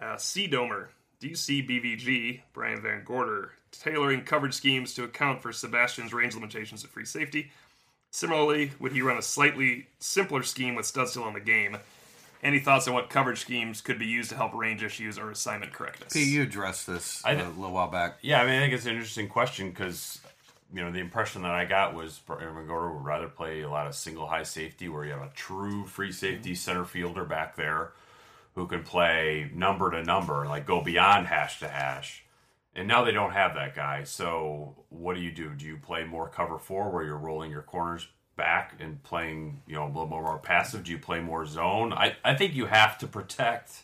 [0.01, 0.47] Uh, C.
[0.49, 0.87] Domer,
[1.21, 7.05] DC BVG, Brian VanGorder, tailoring coverage schemes to account for Sebastian's range limitations at free
[7.05, 7.51] safety?
[8.11, 11.77] Similarly, would he run a slightly simpler scheme with Studstill on the game?
[12.43, 15.71] Any thoughts on what coverage schemes could be used to help range issues or assignment
[15.71, 16.11] correctness?
[16.11, 18.17] Pete, you addressed this I a th- little while back.
[18.21, 20.19] Yeah, I mean, I think it's an interesting question because,
[20.73, 23.85] you know, the impression that I got was Brian Gorder would rather play a lot
[23.85, 27.91] of single high safety where you have a true free safety center fielder back there
[28.55, 32.25] who can play number to number, like go beyond hash to hash.
[32.75, 34.03] And now they don't have that guy.
[34.03, 35.51] So what do you do?
[35.53, 39.75] Do you play more cover four where you're rolling your corners back and playing, you
[39.75, 40.83] know, a little more passive?
[40.83, 41.93] Do you play more zone?
[41.93, 43.83] I, I think you have to protect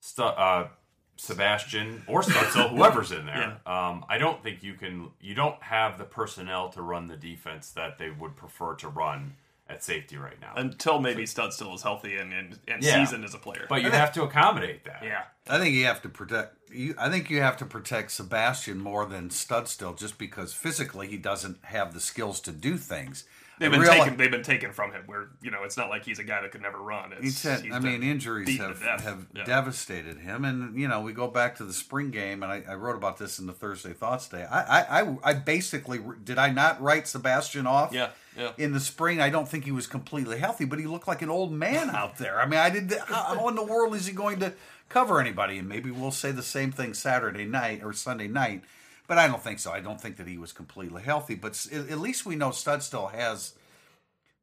[0.00, 0.68] Stu- uh,
[1.16, 3.60] Sebastian or Studstill, whoever's in there.
[3.66, 5.10] Um, I don't think you can.
[5.20, 9.36] You don't have the personnel to run the defense that they would prefer to run
[9.68, 10.52] at safety right now.
[10.56, 13.02] Until maybe Studstill is healthy and, and, and Yeah.
[13.02, 13.64] seasoned as a player.
[13.68, 15.02] but you have to accommodate that.
[15.02, 15.22] yeah.
[15.48, 16.54] I think you have to protect.
[16.70, 21.16] You, I think you have to protect Sebastian more than Studstill, just because physically he
[21.16, 23.24] doesn't have the skills to do things.
[23.58, 24.16] They've been reali- taken.
[24.16, 25.02] They've been taken from him.
[25.06, 27.12] Where you know it's not like he's a guy that could never run.
[27.12, 29.44] It's, He said, I mean, injuries have, have Yeah.
[29.44, 32.74] devastated him, and you know we go back to the spring game, and I, I
[32.74, 34.44] wrote about this in the Thursday Thoughts Day.
[34.44, 37.92] I, I, I, I basically did I not write Sebastian off?
[37.92, 38.52] Yeah, yeah.
[38.58, 41.30] In the spring, I don't think he was completely healthy, but he looked like an
[41.30, 42.40] old man out there.
[42.40, 42.92] I mean, I did.
[43.06, 44.52] How, how in the world is he going to
[44.88, 45.58] cover anybody?
[45.58, 48.62] And maybe we'll say the same thing Saturday night or Sunday night,
[49.06, 49.72] but I don't think so.
[49.72, 51.34] I don't think that he was completely healthy.
[51.34, 53.54] But at at least we know Studstill has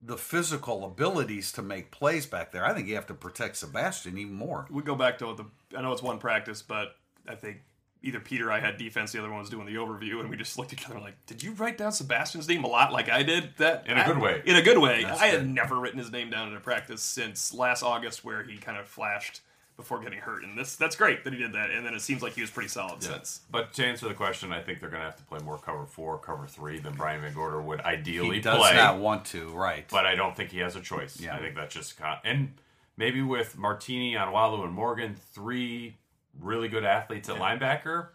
[0.01, 2.65] the physical abilities to make plays back there.
[2.65, 4.65] I think you have to protect Sebastian even more.
[4.69, 5.45] we go back to the.
[5.77, 6.95] I know it's one practice, but
[7.27, 7.61] I think
[8.03, 10.35] either Peter or I had defense, the other one was doing the overview, and we
[10.35, 13.09] just looked at each other like, "Did you write down Sebastian's name a lot like
[13.09, 14.41] I did?" That In a good way.
[14.45, 15.03] In a good way.
[15.03, 15.49] That's I had good.
[15.49, 18.87] never written his name down in a practice since last August, where he kind of
[18.87, 19.41] flashed
[19.77, 21.71] before getting hurt, and this that's great that he did that.
[21.71, 23.41] And then it seems like he was pretty solid since.
[23.49, 25.85] But to answer the question, I think they're going to have to play more cover
[25.85, 28.75] four, cover three than Brian VanGorder would ideally He does play.
[28.75, 29.85] not want to, right?
[29.89, 31.19] but I don't think he has a choice.
[31.19, 31.35] Yeah.
[31.35, 32.53] I think that's just con- and
[32.97, 35.97] maybe with Martini, Onwualu, and Morgan, three
[36.39, 38.09] really good athletes at linebacker,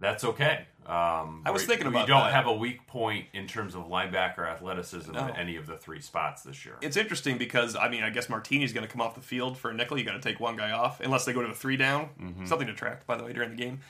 [0.00, 0.66] that's okay.
[0.86, 2.32] Um, I was thinking we about don't that.
[2.32, 5.20] have a weak point in terms of linebacker athleticism No.
[5.20, 6.76] at any of the three spots this year.
[6.82, 9.70] It's interesting because I mean I guess Martini's going to come off the field for
[9.70, 9.98] a nickel.
[9.98, 12.10] You got to take one guy off unless they go to a three down.
[12.20, 12.46] Mm-hmm.
[12.46, 13.80] Something to track by the way during the game.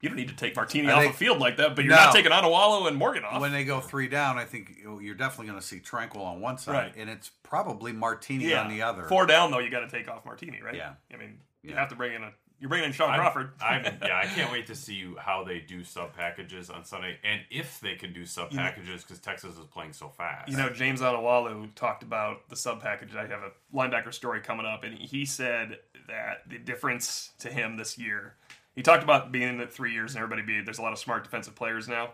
[0.00, 1.92] You don't need to take Martini I off think- the field like that, but you're
[1.94, 2.04] No.
[2.04, 3.40] not taking Onwualu and Morgan off.
[3.40, 6.56] when they go three down, I think you're definitely going to see Tranquill on one
[6.56, 6.94] side, Right.
[6.96, 9.02] and it's probably Martini yeah, on the other.
[9.08, 10.76] Four down though, you got to take off Martini, right?
[10.76, 10.92] Yeah.
[11.12, 11.80] I mean you Yeah.
[11.80, 13.50] have to bring in a You're bringing in Sean I'm- Crawford.
[13.60, 17.42] I'm, yeah, I can't wait to see how they do sub packages on Sunday, and
[17.50, 20.50] if they can do sub packages because Texas is playing so fast.
[20.50, 23.14] You know, James Onwualu talked about the sub package.
[23.14, 27.76] I have a linebacker story coming up, and he said that the difference to him
[27.76, 28.34] this year.
[28.74, 31.00] He talked about being in it three years and everybody being there's a lot of
[31.00, 32.10] smart defensive players now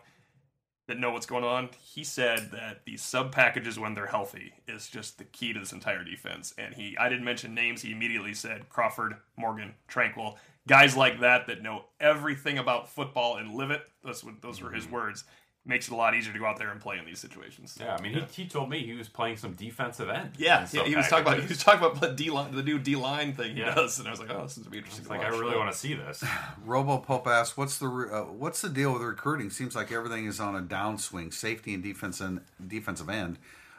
[0.87, 1.71] that know what's going on.
[1.81, 5.73] He said that the sub packages when they're healthy is just the key to this
[5.73, 6.55] entire defense.
[6.59, 7.83] And he, I didn't mention names.
[7.83, 13.55] He immediately said Crawford, Morgan, Tranquill, guys like that that know everything about football and
[13.55, 13.83] live it.
[14.03, 14.95] Those those were his mm-hmm.
[14.95, 15.25] words.
[15.67, 17.79] Makes it a lot easier to go out there and play in these situations.
[17.81, 20.33] yeah, I mean, He, he told me he was playing some defensive end.
[20.37, 22.63] Yeah, in yeah, he was talking about he was talking about the D line, the
[22.63, 23.75] new D line thing he Yeah.
[23.75, 25.05] does, and I was like, oh, this is gonna be interesting.
[25.05, 26.23] It's to like I really want to see this.
[26.67, 29.49] Robo Pope asks, "What's the uh, what's the deal with recruiting?
[29.49, 31.33] Seems like everything is on a downswing.
[31.33, 33.39] Safety and defense and defensive end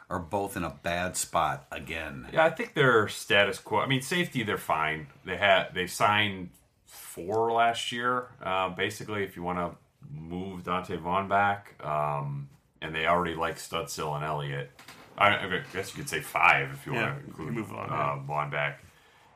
[0.09, 2.27] are both in a bad spot again.
[2.33, 3.79] Yeah, I think they're status quo.
[3.79, 5.05] I mean, safety they're fine.
[5.23, 6.49] They had they signed
[6.87, 8.27] four last year.
[8.41, 9.77] Uh, basically, if you want to
[10.11, 12.49] move Donte Vaughn back, um,
[12.81, 14.71] and they already like Studstill and Elliott.
[15.17, 17.89] I, I guess you could say five if you Yeah, want to include move Vaughn,
[17.89, 18.19] uh, yeah.
[18.25, 18.83] Vaughn back.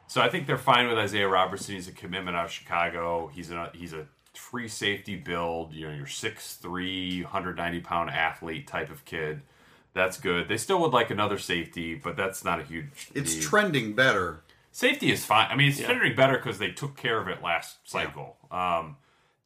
[0.07, 1.75] So I think they're fine with Isaiah Robertson.
[1.75, 3.29] He's a commitment out of Chicago.
[3.33, 5.73] He's a he's a free safety build.
[5.73, 9.41] You know, your 6'3", 190 pound athlete type of kid.
[9.93, 10.47] That's good.
[10.47, 13.09] They still would like another safety, but that's not a huge.
[13.13, 13.43] It's need.
[13.43, 14.41] trending better.
[14.71, 15.47] Safety is fine.
[15.49, 18.37] I mean, it's trending better because they took care of it last cycle.
[18.51, 18.97] Um,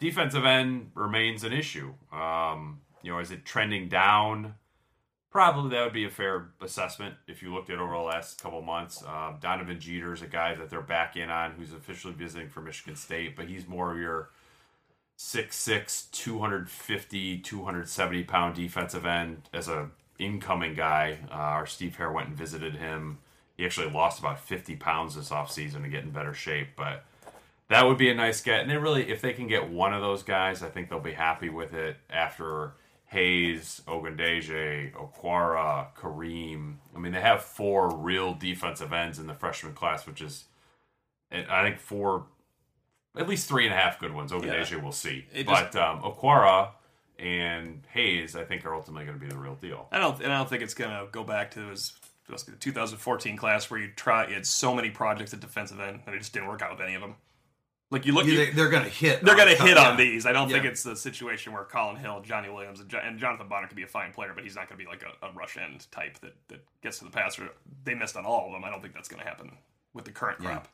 [0.04, 1.94] defensive end remains an issue.
[2.12, 4.56] Um, you know, is it trending down?
[5.32, 8.62] Probably that would be a fair assessment if you looked at over the last couple
[8.62, 9.02] months.
[9.08, 12.62] Um, Donovan Jeter is a guy that they're back in on who's officially visiting for
[12.62, 14.30] Michigan State, but he's more of your
[15.18, 19.90] 6'6, 250, 270 pound defensive end as a
[20.20, 21.20] incoming guy.
[21.32, 23.20] Uh, our Steve Hare went and visited him.
[23.56, 27.06] He actually lost about 50 pounds this offseason to get in better shape, but
[27.74, 28.62] that would be a nice get.
[28.62, 31.14] And they really, if they can get one of those guys, I think they'll be
[31.14, 32.74] happy with it after
[33.08, 36.76] Hayes, Ogundeji, Okwara, Kareem.
[36.96, 40.46] I mean, they have four real defensive ends in the freshman class, which is,
[41.32, 42.28] I think four,
[43.18, 44.32] at least three and a half good ones.
[44.32, 45.26] Ogundeji we'll see.
[45.34, 46.70] It but um, Okwara
[47.18, 49.88] and Hayes, I think, are ultimately going to be the real deal.
[49.92, 51.94] I don't, and I don't think it's gonna go back to his
[52.28, 54.28] the 2014 class where you try.
[54.28, 56.82] You had so many projects at defensive end, and it just didn't work out with
[56.82, 57.16] any of them.
[57.94, 59.22] Like you look, you, they're going to hit.
[59.22, 59.90] they're gonna some- hit yeah.
[59.92, 60.26] on these.
[60.26, 63.68] I don't think it's the situation where Kolin Hill, Jhonny Williams, and, and Jonathan Bonner
[63.68, 65.86] could be a fine player, but he's not gonna be like a, a rush end
[65.92, 67.52] type that that gets to the passer.
[67.84, 68.64] They missed on all of them.
[68.64, 69.52] I don't think that's gonna happen
[69.94, 70.68] with the current crop.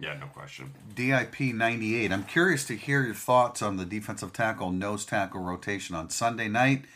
[0.00, 0.72] Yeah, no question.
[0.94, 2.10] DIP 98.
[2.10, 6.48] I'm curious to hear your thoughts on the defensive tackle, nose tackle rotation on Sunday
[6.48, 6.86] night.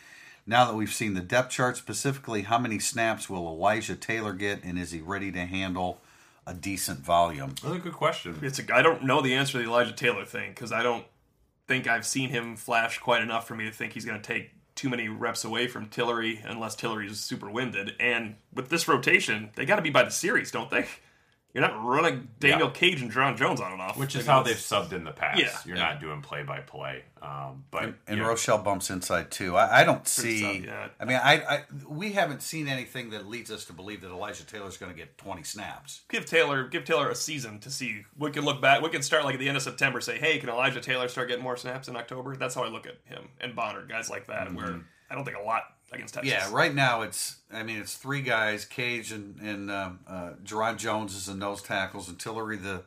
[0.47, 4.63] Now that we've seen the depth chart, specifically, how many snaps will Elijah Taylor get,
[4.63, 6.01] and is he ready to handle
[6.47, 7.49] a decent volume?
[7.61, 8.39] That's a good question.
[8.41, 11.05] It's a, I don't know the answer to the Elijah Taylor thing because I don't
[11.67, 14.51] think I've seen him flash quite enough for me to think he's going to take
[14.73, 17.93] too many reps away from Tillery unless Tillery is super winded.
[17.99, 20.87] And with this rotation, they got to be by the series, don't they?
[21.57, 22.73] You're not running Daniel Yeah.
[22.73, 25.39] Cage and John Jones on and off, Which is how they've subbed in the past.
[25.39, 25.83] Yeah, You're yeah.
[25.93, 27.01] not doing play by play.
[27.19, 28.25] Um, but And yeah.
[28.25, 29.55] Rochell bumps inside too.
[29.57, 30.41] I, I don't see.
[30.41, 30.87] tough, yeah.
[30.99, 34.45] I mean, I, I we haven't seen anything that leads us to believe that Elijah
[34.45, 36.01] Taylor's going to get 20 snaps.
[36.09, 38.03] give Taylor give Taylor a season to see.
[38.19, 38.83] We can look back.
[38.83, 39.99] We can start like at the end of September.
[39.99, 42.35] Say, hey, can Elijah Taylor start getting more snaps in October?
[42.35, 44.53] That's how I look at him and Bonner, guys like that.
[44.53, 46.31] Where I don't think a lot against Texas.
[46.31, 47.37] Yeah, right now it's.
[47.51, 51.61] I mean, it's three guys: Cage and and um, uh, Jarron Jones is the nose
[51.61, 52.83] tackles, and Tillery the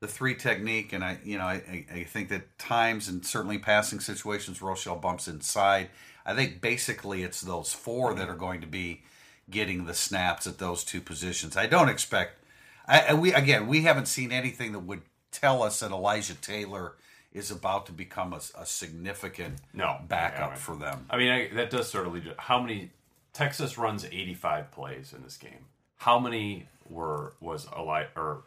[0.00, 0.92] the three technique.
[0.92, 5.26] And I, you know, I, I think that times and certainly passing situations, Rochell bumps
[5.28, 5.88] inside.
[6.24, 9.02] I think basically it's those four that are going to be
[9.50, 11.56] getting the snaps at those two positions.
[11.56, 12.44] I don't expect.
[12.86, 16.92] I, I- we again, we haven't seen anything that would tell us that Elijah Taylor
[17.32, 20.58] is about to become a, a significant No, backup yeah, right.
[20.58, 21.06] for them.
[21.10, 22.90] I mean, I, that does sort of lead to how many
[23.32, 25.66] Texas runs 85 plays in this game.
[25.98, 28.42] How many were was Eli or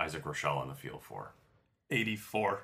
[0.00, 1.32] Isaac Rochell on the field for?
[1.90, 2.62] eighty four.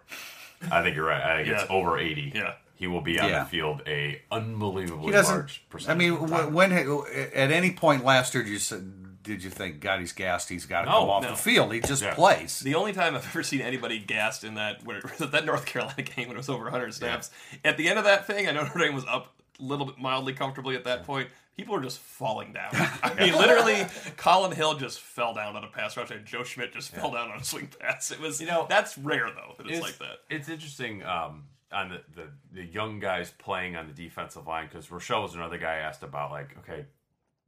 [0.73, 1.23] I think you're right.
[1.23, 2.33] I think it's over 80.
[2.35, 2.55] Yeah.
[2.79, 3.41] He will be on Yeah.
[3.45, 5.91] the field a unbelievably large doesn't.
[5.91, 6.53] I mean, of time.
[6.55, 7.03] when, when
[7.35, 8.81] at any point last year, did you say-
[9.21, 10.49] did you think God he's gassed?
[10.49, 11.31] He's got to No, come off no.
[11.33, 11.73] the field.
[11.75, 12.15] He just Yeah.
[12.15, 12.61] plays.
[12.61, 16.29] The only time I've ever seen anybody gassed in that where that North Carolina game
[16.29, 17.31] when it was over 100 snaps.
[17.65, 19.99] At the end of that thing, I know Notre Dame was up a little bit
[19.99, 21.29] mildly comfortably at that point.
[21.57, 22.71] People were just falling down.
[23.03, 23.85] I mean, literally,
[24.17, 27.33] Kolin Hill just fell down on a pass rush, and Joe Schmidt just fell down
[27.33, 28.13] on a swing pass.
[28.13, 30.21] It was, you know, that's rare though that it's, like that.
[30.31, 34.89] It's interesting um, on the, the the young guys playing on the defensive line because
[34.89, 36.87] Rochell was another guy I asked about like, okay,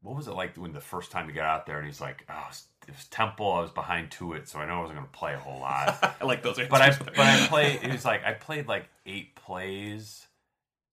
[0.03, 2.25] what was it like when the first time he got out there and he's like,
[2.29, 2.49] oh,
[2.89, 3.53] it was Temple.
[3.53, 5.61] I was behind to it, so I know I wasn't going to play a whole
[5.61, 6.17] lot.
[6.21, 6.71] I like those answers.
[6.71, 7.81] but I but I played.
[7.83, 10.27] It was like I played like eight plays,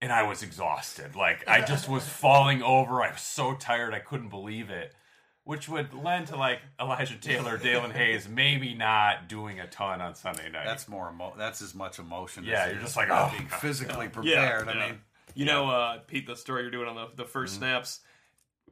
[0.01, 1.15] and I was exhausted.
[1.15, 3.01] Like I just was falling over.
[3.01, 3.93] I was so tired.
[3.93, 4.93] I couldn't believe it.
[5.47, 10.13] Which would lend to like Elijah Taylor, Daelin Hayes, maybe not doing a ton on
[10.13, 10.65] Sunday night.
[10.65, 12.43] That's more emo- That's as much emotion.
[12.43, 13.59] Yeah, as you're just like, oh, being God.
[13.61, 14.67] physically yeah, prepared.
[14.67, 14.99] I mean,
[15.35, 17.47] you know, uh, Pete, the story you're doing on the, the 1st Mm-hmm.
[17.59, 18.01] snaps,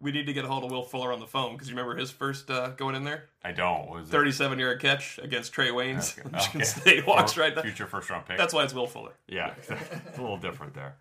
[0.01, 1.95] we need to get a hold of Will Fuller on the phone because you remember
[1.97, 3.29] his first uh, going in there?
[3.45, 3.87] I don't.
[3.87, 6.19] What Was 37 yard catch against Trae Waynes.
[6.19, 6.29] Okay.
[6.33, 6.65] Michigan Okay.
[6.65, 7.63] State walks For- right there.
[7.63, 8.37] Future first round pick.
[8.37, 9.13] That's why it's Will Fuller.
[9.29, 9.69] Yeah, it's
[10.17, 10.97] a little different there.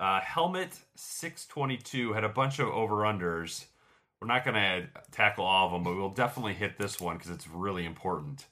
[0.00, 3.66] Uh, Helmet 622 had a bunch of over unders.
[4.20, 7.30] We're not going to tackle all of them, but we'll definitely hit this one because
[7.30, 8.46] it's really important.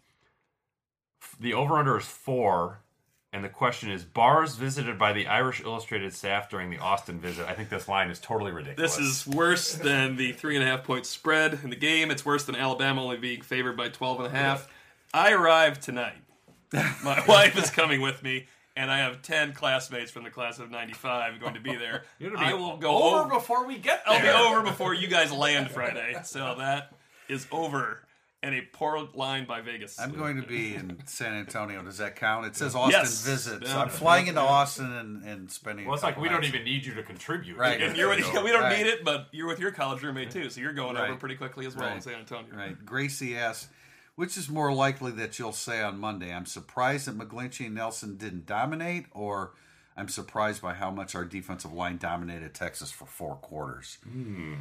[1.40, 2.80] The over under is four,
[3.32, 7.48] and the question is bars visited by the Irish Illustrated staff during the Austin visit.
[7.48, 8.96] I think this line is totally ridiculous.
[8.96, 12.12] This is worse than the three and a half point spread in the game.
[12.12, 14.68] It's worse than Alabama only being favored by 12 and a half.
[15.12, 16.22] I arrived tonight.
[16.72, 18.46] My wife is coming with me,
[18.76, 22.02] and I have 10 classmates from the class of 95 going to be there.
[22.18, 23.34] You're be I will go over over.
[23.34, 24.14] before we get there.
[24.14, 26.16] I'll be over before you guys land Friday.
[26.24, 26.92] So that
[27.28, 28.02] is over.
[28.42, 29.98] And a poor line by Vegas.
[29.98, 31.82] I'm going to be in San Antonio.
[31.82, 32.46] Does that count?
[32.46, 33.22] It says Austin Yes.
[33.24, 33.66] visit.
[33.66, 35.86] So I'm flying into Austin and, and spending.
[35.86, 37.56] Well, a it's like we don't even need you to contribute.
[37.56, 37.80] Right.
[37.80, 38.44] And you're with, go.
[38.44, 38.76] we don't Right.
[38.78, 41.08] need it, but you're with your college roommate too, so you're going Right.
[41.10, 42.54] over pretty quickly as well in San Antonio.
[42.54, 42.76] Right.
[42.86, 43.68] Gracie asks,
[44.16, 48.16] which is more likely that you'll say on Monday, I'm surprised that McGlinchey and Nelson
[48.16, 49.52] didn't dominate, or
[49.96, 53.98] I'm surprised by how much our defensive line dominated Texas for four quarters?
[54.02, 54.54] Hmm.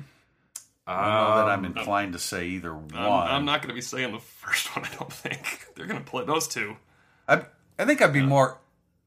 [0.88, 2.94] I don't know that I'm um, inclined to say either one.
[2.94, 4.86] I'm, I'm not going to be saying the first one.
[4.86, 6.78] I don't think they're going to play those two.
[7.28, 7.42] I,
[7.80, 8.60] I think I'd be more.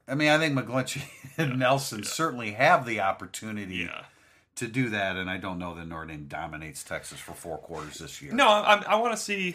[0.08, 1.02] I mean, I think McGlinchey
[1.38, 4.04] and Nelson certainly have the opportunity Yeah.
[4.56, 7.98] to do that, and I don't know that Notre Dame dominates Texas for four quarters
[7.98, 8.32] this year.
[8.32, 9.54] No, I, I want to see.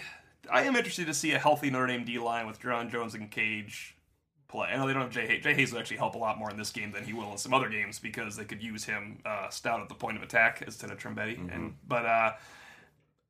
[0.51, 3.29] I am interested to see a healthy Notre Dame D line with John Jones and
[3.31, 3.95] Cage
[4.47, 4.67] play.
[4.69, 5.43] I know they don't have Jay Hayes.
[5.43, 7.37] Jay Hayes will actually help a lot more in this game than he will in
[7.37, 10.61] some other games because they could use him uh, stout at the point of attack
[10.61, 11.37] instead of Trembetti.
[11.37, 11.49] Mm-hmm.
[11.49, 12.33] And but uh,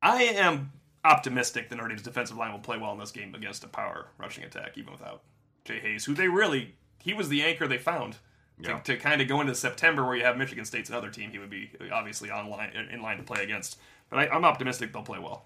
[0.02, 0.72] I am
[1.06, 4.08] optimistic that Notre Dame's defensive line will play well in this game against a power
[4.18, 5.22] rushing attack, even without
[5.66, 8.18] Jay Hayes, who they really he was the anchor they found.
[8.62, 8.80] To, Yeah.
[8.82, 11.50] to kind of go into September where you have Michigan State's another team, he would
[11.50, 13.80] be obviously on line, in line to play against.
[14.12, 15.46] But I, I'm optimistic they'll play well.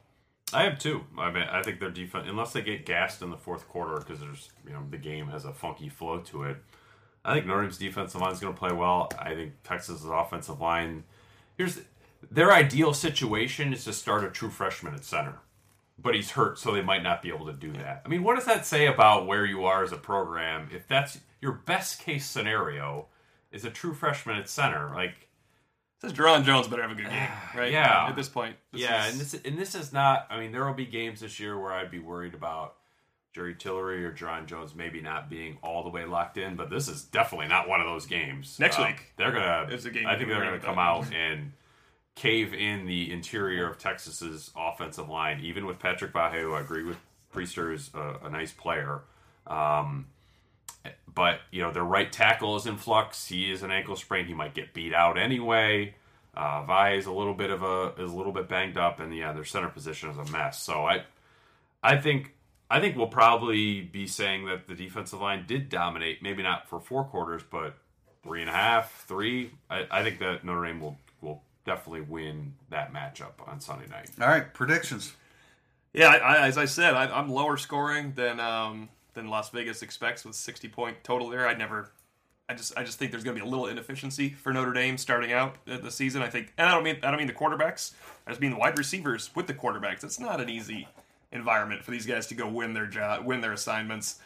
[0.54, 1.04] I have two.
[1.18, 4.20] I mean, I think their defense, unless they get gassed in the fourth quarter because
[4.20, 6.58] there's, you know, the game has a funky flow to it.
[7.26, 9.10] I think Notre Dame's defensive line is going to play well.
[9.20, 11.04] I think Texas's offensive line.
[11.58, 11.82] Here's
[12.32, 15.40] their ideal situation is to start a true freshman at center,
[16.00, 18.02] but he's hurt, so they might not be able to do that.
[18.06, 21.20] I mean, what does that say about where you are as a program if that's
[21.42, 23.08] your best case scenario?
[23.52, 25.27] Is a true freshman at center like?
[26.02, 27.72] Says Jarron Jones better have a good game, right?
[27.72, 28.08] Yeah.
[28.08, 28.56] At this point.
[28.72, 30.28] This yeah, is- and this and this is not.
[30.30, 32.76] I mean, there will be games this year where I'd be worried about
[33.34, 36.88] Jerry Tillery or John Jones maybe not being all the way locked in, but this
[36.88, 38.60] is definitely not one of those games.
[38.60, 39.12] Next Um, week.
[39.18, 39.68] they're gonna.
[39.72, 41.52] It's a game I think they're gonna come out and
[42.16, 46.84] cave in the interior of Texas's offensive line, even with Patrick Vahe, who I agree
[46.84, 46.98] with
[47.34, 49.02] Prister is a, a nice player.
[49.46, 50.08] Um,
[51.14, 53.28] but you know their right tackle is in flux.
[53.28, 54.26] He is an ankle sprain.
[54.26, 55.96] He might get beat out anyway.
[56.36, 59.16] Uh, Vi is a little bit of a is a little bit banged up, and
[59.16, 60.62] yeah, their center position is a mess.
[60.62, 61.04] So I,
[61.82, 62.36] I think
[62.70, 66.22] I think we'll probably be saying that the defensive line did dominate.
[66.22, 67.76] Maybe not for four quarters, but
[68.22, 69.52] three and a half, three.
[69.70, 74.12] I, I think that Notre Dame will will definitely win that matchup on Sunday night.
[74.22, 75.14] All right, predictions.
[75.94, 79.82] yeah, I, I, as I said, I, I'm lower scoring than um, than Las Vegas
[79.82, 81.48] expects with 60 point total there.
[81.48, 81.92] I never.
[82.50, 84.98] I just I just think there's going to be a little inefficiency for Notre Dame
[84.98, 86.22] starting out the season.
[86.22, 87.94] I think, and I don't mean I don't mean the quarterbacks.
[88.26, 90.06] I just mean the wide receivers with the quarterbacks.
[90.06, 90.88] It's not an easy
[91.34, 94.20] environment for these guys to go win their job, win their assignments.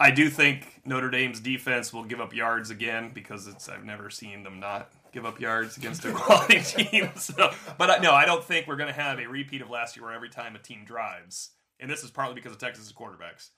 [0.00, 4.10] I do think Notre Dame's defense will give up yards again because it's I've never
[4.10, 7.10] seen them not give up yards against a quality team.
[7.16, 10.04] So, but no, I don't think we're going to have a repeat of last year
[10.04, 13.50] where every time a team drives, and this is partly because of Texas's quarterbacks.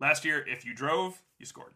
[0.00, 1.72] Last year, if you drove, you scored.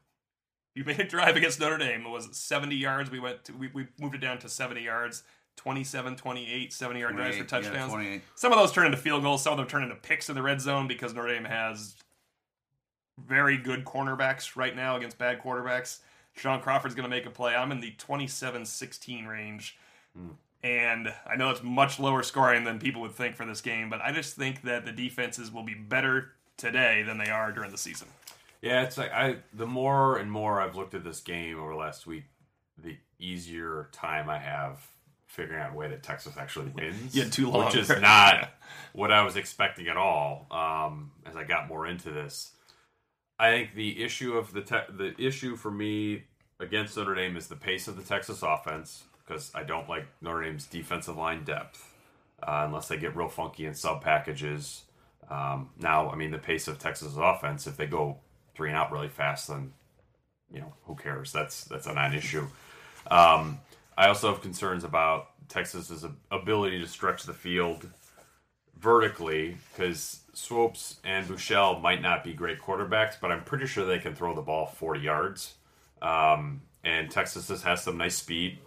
[0.75, 2.07] You made a drive against Notre Dame.
[2.07, 3.11] It was 70 yards.
[3.11, 5.25] We went to, we, we moved it down to 70 yards,
[5.57, 7.93] 27, 28, 70 yard drives for 28, yeah, touchdowns.
[8.35, 9.43] Some of those turn into field goals.
[9.43, 11.97] Some of them turn into picks in the red zone because Notre Dame has
[13.27, 15.99] very good cornerbacks right now against bad quarterbacks.
[16.35, 17.55] Shaun Crawford's going to make a play.
[17.55, 19.77] I'm in the 27 16 range.
[20.17, 20.29] Hmm.
[20.63, 24.03] And I know it's much lower scoring than people would think for this game, but
[24.03, 27.79] I just think that the defenses will be better today than they are during the
[27.79, 28.09] season.
[28.63, 32.07] Yeah, it's like I the more and more I've looked at this game over last
[32.07, 32.25] week,
[32.79, 34.79] the easier time I have
[35.27, 37.15] figuring out a way that Texas actually wins.
[37.17, 37.67] Yeah, too long.
[37.67, 38.49] Which is not Yeah.
[38.93, 40.47] what I was expecting at all.
[40.51, 42.53] Um, as I got more into this,
[43.39, 46.25] I think the issue of the te- the issue for me
[46.59, 50.43] against Notre Dame is the pace of the Texas offense because I don't like Notre
[50.45, 51.95] Dame's defensive line depth
[52.43, 54.83] uh, unless they get real funky in sub packages.
[55.31, 58.19] Um, now, I mean, the pace of Texas offense, if they go
[58.55, 59.73] three and out really fast, then
[60.53, 61.33] you know who cares?
[61.33, 62.47] That's that's a non-issue.
[63.11, 63.61] Um,
[63.97, 67.89] I also have concerns about Texas's ability to stretch the field
[68.79, 73.99] vertically because Swoopes and Buechele might not be great quarterbacks, but I'm pretty sure they
[73.99, 75.55] can throw the ball 40 yards.
[76.03, 78.59] Um, and Texas has some nice speed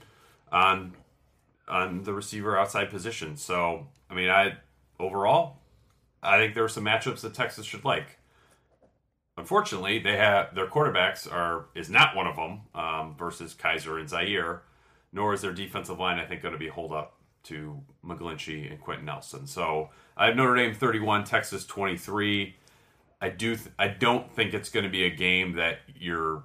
[0.52, 0.94] on
[1.68, 3.38] on the receiver outside position.
[3.38, 4.58] So, I mean, I
[5.00, 5.58] overall,
[6.24, 8.20] I think there are some matchups that Texas should like.
[9.38, 14.10] Unfortunately, they have their quarterbacks are is not one of them um, versus Kizer and
[14.10, 14.62] Zaire,
[15.12, 18.80] nor is their defensive line I think going to be hold up to McGlinchey and
[18.80, 19.48] Quenton Nelson.
[19.48, 22.56] So I have Notre Dame 31, Texas 23.
[23.22, 26.44] I do th- I don't think it's going to be a game that you're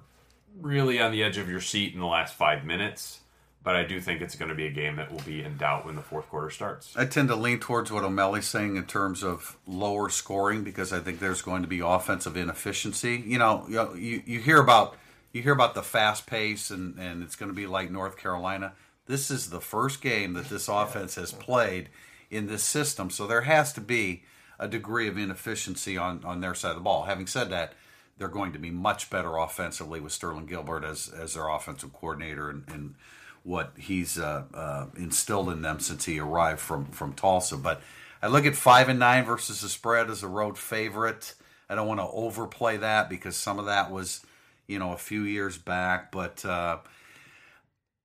[0.59, 3.21] really on the edge of your seat in the last five minutes,
[3.63, 5.85] but I do think it's going to be a game that will be in doubt
[5.85, 6.95] when the fourth quarter starts.
[6.95, 10.99] I tend to lean towards what O'Malley's saying in terms of lower scoring because I
[10.99, 13.21] think there's going to be offensive inefficiency.
[13.25, 14.95] You know, you you, hear about
[15.33, 18.73] you hear about the fast pace and, and it's going to be like North Carolina.
[19.07, 21.89] This is the first game that this offense has played
[22.29, 24.23] in this system, so there has to be
[24.59, 27.03] a degree of inefficiency on, on their side of the ball.
[27.03, 27.73] Having said that,
[28.19, 32.49] they're going to be much better offensively with Sterling Gilbert as as their offensive coordinator
[32.49, 32.95] and, and
[33.43, 37.57] what he's uh, uh, instilled in them since he arrived from from Tulsa.
[37.57, 37.81] But
[38.21, 41.33] I look at five and nine versus the spread as a road favorite.
[41.69, 44.25] I don't want to overplay that because some of that was,
[44.67, 46.11] you know, a few years back.
[46.11, 46.79] But uh,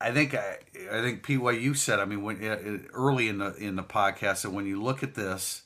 [0.01, 0.59] I think I,
[0.93, 1.37] I think P.
[1.37, 1.99] What you said.
[1.99, 5.15] I mean, when uh, early in the in the podcast, that when you look at
[5.15, 5.63] this,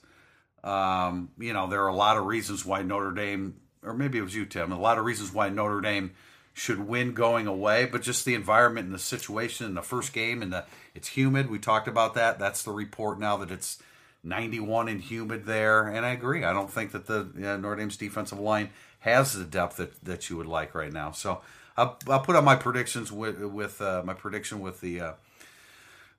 [0.64, 4.22] um, you know, there are a lot of reasons why Notre Dame, or maybe it
[4.22, 6.12] was you, Tim, a lot of reasons why Notre Dame
[6.58, 10.42] should win going away, but just the environment and the situation in the first game
[10.42, 11.48] and the it's humid.
[11.48, 12.40] We talked about that.
[12.40, 13.80] That's the report now that it's
[14.24, 16.42] 91 and humid there, and I agree.
[16.42, 20.28] I don't think that the uh, Notre Dame's defensive line has the depth that, that
[20.28, 21.12] you would like right now.
[21.12, 21.42] So
[21.76, 25.12] I'll, I'll put up my predictions with with uh, my prediction with the uh,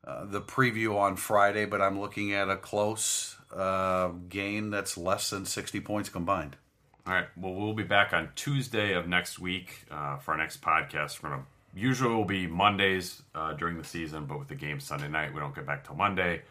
[0.07, 5.29] uh, the preview on Friday, but I'm looking at a close uh, game that's less
[5.31, 6.55] than 60 points combined.
[7.09, 7.25] All right.
[7.35, 11.23] Well, we'll be back on Tuesday of next week uh, for our next podcast.
[11.23, 11.43] We're gonna
[11.73, 15.39] usually will be Mondays uh, during the season, but with the game Sunday night, we
[15.39, 16.43] don't get back till Monday.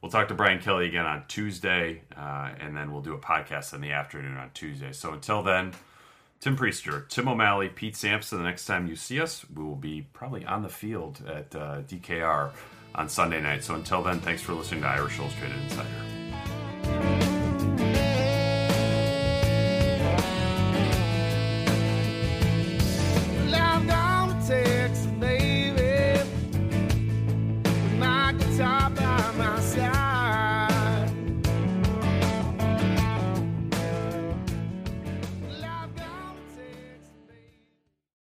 [0.00, 3.74] We'll talk to Brian Kelly again on Tuesday, uh, and then we'll do a podcast
[3.74, 4.92] in the afternoon on Tuesday.
[4.92, 5.72] So until then,
[6.38, 8.38] Tim Prister, Tim O'Malley, Pete Sampson.
[8.38, 11.82] The next time you see us, we will be probably on the field at uh,
[11.88, 12.52] DKR
[12.94, 13.64] on Sunday night.
[13.64, 17.33] So until then, thanks for listening to Irish Illustrated Insider.